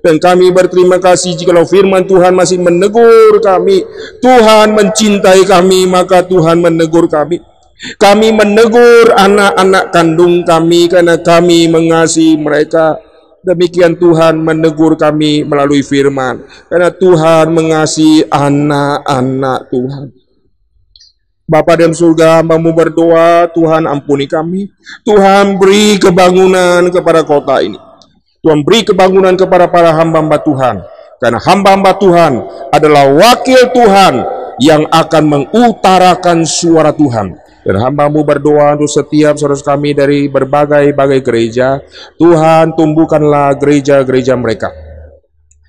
Dan 0.00 0.16
kami 0.16 0.48
berterima 0.54 0.96
kasih 0.96 1.36
jikalau 1.36 1.68
firman 1.68 2.08
Tuhan 2.08 2.32
masih 2.32 2.56
menegur 2.56 3.36
kami. 3.44 3.84
Tuhan 4.24 4.72
mencintai 4.72 5.44
kami, 5.44 5.84
maka 5.84 6.24
Tuhan 6.24 6.62
menegur 6.62 7.04
kami. 7.10 7.42
Kami 7.76 8.32
menegur 8.32 9.12
anak-anak 9.12 9.92
kandung 9.92 10.40
kami 10.48 10.88
karena 10.88 11.20
kami 11.20 11.68
mengasihi 11.68 12.40
mereka. 12.40 12.96
Demikian 13.44 14.00
Tuhan 14.00 14.40
menegur 14.40 14.96
kami 14.96 15.44
melalui 15.44 15.84
firman. 15.84 16.40
Karena 16.72 16.88
Tuhan 16.88 17.52
mengasihi 17.52 18.26
anak-anak 18.32 19.70
Tuhan. 19.70 20.06
Bapa 21.46 21.78
dalam 21.78 21.94
surga, 21.94 22.42
hambamu 22.42 22.74
berdoa, 22.74 23.46
Tuhan 23.54 23.86
ampuni 23.86 24.26
kami. 24.26 24.66
Tuhan 25.06 25.60
beri 25.62 26.00
kebangunan 26.00 26.90
kepada 26.90 27.22
kota 27.22 27.62
ini. 27.62 27.78
Tuhan 28.42 28.66
beri 28.66 28.82
kebangunan 28.82 29.36
kepada 29.38 29.70
para 29.70 29.94
hamba-hamba 29.94 30.42
Tuhan. 30.42 30.76
Karena 31.22 31.38
hamba-hamba 31.38 31.92
Tuhan 32.02 32.32
adalah 32.74 33.04
wakil 33.14 33.62
Tuhan 33.70 34.14
yang 34.58 34.88
akan 34.90 35.24
mengutarakan 35.28 36.42
suara 36.42 36.90
Tuhan 36.90 37.45
dan 37.66 37.82
hambamu 37.82 38.22
berdoa 38.22 38.78
untuk 38.78 38.86
setiap 38.86 39.34
saudara 39.34 39.58
kami 39.58 39.90
dari 39.90 40.30
berbagai-bagai 40.30 41.20
gereja. 41.26 41.82
Tuhan 42.14 42.78
tumbuhkanlah 42.78 43.58
gereja-gereja 43.58 44.38
mereka. 44.38 44.70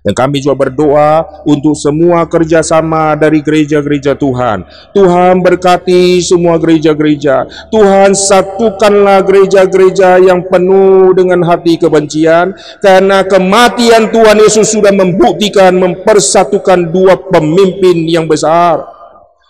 Dan 0.05 0.15
kami 0.15 0.39
juga 0.39 0.69
berdoa 0.69 1.43
untuk 1.43 1.75
semua 1.75 2.23
kerjasama 2.29 3.17
dari 3.19 3.43
gereja-gereja 3.43 4.15
Tuhan. 4.15 4.63
Tuhan 4.95 5.43
berkati 5.43 6.23
semua 6.23 6.55
gereja-gereja. 6.61 7.43
Tuhan 7.73 8.15
satukanlah 8.15 9.25
gereja-gereja 9.27 10.21
yang 10.21 10.47
penuh 10.47 11.11
dengan 11.11 11.43
hati 11.43 11.75
kebencian. 11.75 12.55
Karena 12.79 13.25
kematian 13.27 14.07
Tuhan 14.07 14.39
Yesus 14.39 14.71
sudah 14.71 14.95
membuktikan 14.95 15.75
mempersatukan 15.75 16.87
dua 16.87 17.19
pemimpin 17.27 18.07
yang 18.07 18.31
besar. 18.31 18.85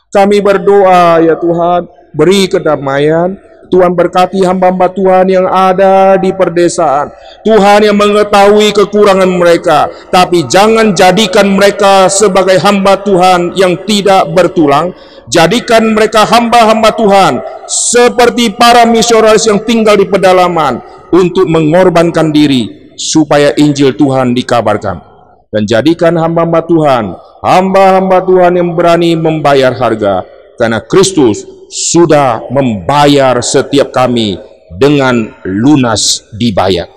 Kami 0.10 0.42
berdoa 0.42 1.22
ya 1.22 1.38
Tuhan, 1.38 1.86
beri 2.18 2.50
kedamaian. 2.50 3.38
Tuhan 3.68 3.92
berkati 3.94 4.48
hamba-hamba 4.48 4.88
Tuhan 4.96 5.28
yang 5.28 5.44
ada 5.44 6.16
di 6.16 6.32
perdesaan. 6.32 7.12
Tuhan 7.44 7.84
yang 7.84 8.00
mengetahui 8.00 8.72
kekurangan 8.72 9.28
mereka. 9.28 9.92
Tapi 10.08 10.48
jangan 10.48 10.96
jadikan 10.96 11.52
mereka 11.52 12.08
sebagai 12.08 12.56
hamba 12.64 12.96
Tuhan 13.04 13.60
yang 13.60 13.76
tidak 13.84 14.32
bertulang. 14.32 14.96
Jadikan 15.28 15.92
mereka 15.92 16.24
hamba-hamba 16.24 16.96
Tuhan 16.96 17.34
seperti 17.68 18.56
para 18.56 18.88
misionaris 18.88 19.44
yang 19.52 19.60
tinggal 19.68 20.00
di 20.00 20.08
pedalaman 20.08 20.80
untuk 21.12 21.44
mengorbankan 21.52 22.32
diri 22.32 22.96
supaya 22.96 23.52
Injil 23.60 23.92
Tuhan 24.00 24.32
dikabarkan. 24.32 25.04
Dan 25.52 25.68
jadikan 25.68 26.16
hamba-hamba 26.16 26.64
Tuhan, 26.64 27.06
hamba-hamba 27.44 28.24
Tuhan 28.24 28.56
yang 28.56 28.72
berani 28.72 29.20
membayar 29.20 29.76
harga 29.76 30.37
karena 30.58 30.84
Kristus 30.84 31.46
sudah 31.70 32.44
membayar 32.52 33.40
setiap 33.40 33.94
kami 33.94 34.36
dengan 34.76 35.32
lunas 35.46 36.26
dibayar. 36.36 36.90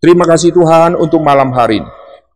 Terima 0.00 0.24
kasih 0.24 0.54
Tuhan 0.54 0.94
untuk 0.96 1.20
malam 1.20 1.52
hari 1.52 1.82
ini. 1.82 1.90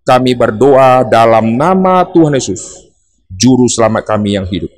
Kami 0.04 0.32
berdoa 0.34 1.06
dalam 1.06 1.54
nama 1.54 2.02
Tuhan 2.08 2.34
Yesus, 2.34 2.90
Juru 3.30 3.70
Selamat 3.70 4.02
kami 4.08 4.34
yang 4.34 4.48
hidup. 4.48 4.72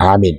Amin. 0.00 0.38